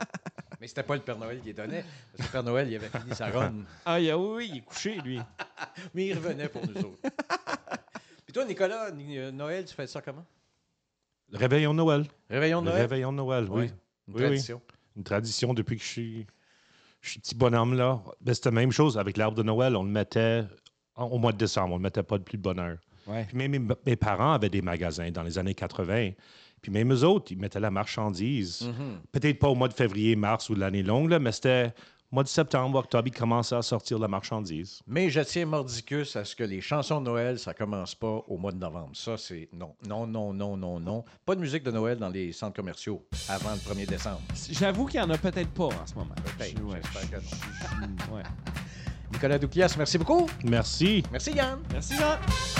Mais 0.60 0.66
c'était 0.68 0.82
pas 0.82 0.94
le 0.94 1.00
Père 1.00 1.16
Noël 1.18 1.40
qui 1.40 1.46
les 1.46 1.52
donnait. 1.54 1.84
Parce 2.16 2.16
que 2.18 2.22
le 2.22 2.32
Père 2.32 2.42
Noël, 2.42 2.68
il 2.70 2.76
avait 2.76 2.88
fini 2.88 3.14
sa 3.14 3.30
run. 3.30 3.54
Ah, 3.84 3.98
il 3.98 4.10
a- 4.10 4.18
oui, 4.18 4.28
oui, 4.36 4.48
il 4.52 4.56
est 4.58 4.64
couché, 4.64 4.96
lui. 5.00 5.18
Mais 5.94 6.08
il 6.08 6.14
revenait 6.14 6.48
pour 6.48 6.66
nous 6.66 6.76
autres. 6.76 6.98
Puis 8.24 8.32
toi, 8.32 8.44
Nicolas, 8.44 8.90
Ni- 8.90 9.18
euh, 9.18 9.30
Noël, 9.32 9.64
tu 9.64 9.74
fais 9.74 9.86
ça 9.86 10.00
comment? 10.02 10.24
Le 11.30 11.38
réveillon 11.38 11.72
de 11.72 11.78
Noël. 11.78 12.06
Réveillon 12.28 12.60
de 12.60 12.66
Le 12.66 12.70
Noël? 12.72 12.82
réveillon 12.82 13.12
de 13.12 13.16
Noël, 13.16 13.46
oui. 13.48 13.64
Une 14.08 14.14
Oui, 14.14 14.14
oui. 14.16 14.22
tradition. 14.26 14.62
Une 14.96 15.04
tradition 15.04 15.54
depuis 15.54 15.76
que 15.76 15.82
je 15.82 15.88
suis, 15.88 16.26
je 17.00 17.10
suis 17.10 17.20
petit 17.20 17.34
bonhomme, 17.34 17.74
là. 17.76 18.02
Ben, 18.20 18.34
c'était 18.34 18.50
la 18.50 18.56
même 18.56 18.72
chose 18.72 18.98
avec 18.98 19.16
l'arbre 19.16 19.36
de 19.38 19.42
Noël. 19.42 19.76
On 19.76 19.84
le 19.84 19.90
mettait 19.90 20.44
en- 20.94 21.06
au 21.06 21.18
mois 21.18 21.32
de 21.32 21.38
décembre. 21.38 21.68
On 21.74 21.78
ne 21.78 21.82
le 21.82 21.84
mettait 21.84 22.02
pas 22.02 22.18
de 22.18 22.22
plus 22.24 22.36
de 22.36 22.42
bonheur. 22.42 22.76
Ouais. 23.06 23.24
Puis 23.28 23.36
même 23.36 23.50
mes, 23.50 23.74
mes 23.86 23.96
parents 23.96 24.32
avaient 24.32 24.50
des 24.50 24.62
magasins 24.62 25.10
dans 25.10 25.22
les 25.22 25.38
années 25.38 25.54
80. 25.54 26.10
Puis 26.62 26.70
même 26.70 26.92
eux 26.92 27.04
autres, 27.04 27.32
ils 27.32 27.38
mettaient 27.38 27.60
la 27.60 27.70
marchandise. 27.70 28.62
Mhm. 28.62 29.00
Peut-être 29.12 29.38
pas 29.38 29.48
au 29.48 29.54
mois 29.54 29.68
de 29.68 29.74
février, 29.74 30.14
mars 30.16 30.48
ou 30.50 30.54
de 30.54 30.60
l'année 30.60 30.82
longue, 30.82 31.10
là, 31.10 31.18
mais 31.18 31.32
c'était 31.32 31.72
au 32.12 32.16
mois 32.16 32.24
de 32.24 32.28
septembre, 32.28 32.76
octobre, 32.78 33.06
ils 33.06 33.16
commençaient 33.16 33.54
à 33.54 33.62
sortir 33.62 33.98
la 33.98 34.08
marchandise. 34.08 34.80
Mais 34.86 35.08
je 35.10 35.20
tiens 35.20 35.46
mordicus 35.46 36.16
à 36.16 36.24
ce 36.24 36.34
que 36.34 36.42
les 36.44 36.60
chansons 36.60 37.00
de 37.00 37.06
Noël, 37.06 37.38
ça 37.38 37.54
commence 37.54 37.94
pas 37.94 38.24
au 38.26 38.36
mois 38.36 38.50
de 38.52 38.58
novembre. 38.58 38.90
Ça, 38.94 39.16
c'est 39.16 39.48
non. 39.54 39.74
Non, 39.88 40.06
non, 40.08 40.34
non, 40.34 40.56
non, 40.56 40.80
non. 40.80 41.04
Pas 41.24 41.36
de 41.36 41.40
musique 41.40 41.62
de 41.62 41.70
Noël 41.70 41.98
dans 41.98 42.08
les 42.08 42.32
centres 42.32 42.56
commerciaux 42.56 43.06
avant 43.28 43.52
le 43.52 43.58
1er 43.58 43.86
décembre. 43.86 44.20
J'avoue 44.50 44.86
qu'il 44.86 45.00
n'y 45.00 45.06
en 45.06 45.10
a 45.10 45.18
peut-être 45.18 45.50
pas 45.50 45.66
en 45.66 45.86
ce 45.86 45.94
moment. 45.94 46.14
Peut-être, 46.36 46.58
Je- 46.58 46.62
ouais, 46.64 46.80
j'espère 46.82 47.10
que 47.20 47.24
non. 47.24 47.88
je- 48.08 48.12
ouais. 48.12 48.22
Nicolas 49.12 49.38
Douclias, 49.38 49.74
merci 49.78 49.96
beaucoup. 49.96 50.28
Merci. 50.44 51.02
Merci, 51.12 51.30
Yann. 51.32 51.60
Merci, 51.72 51.94
Jean. 51.96 52.59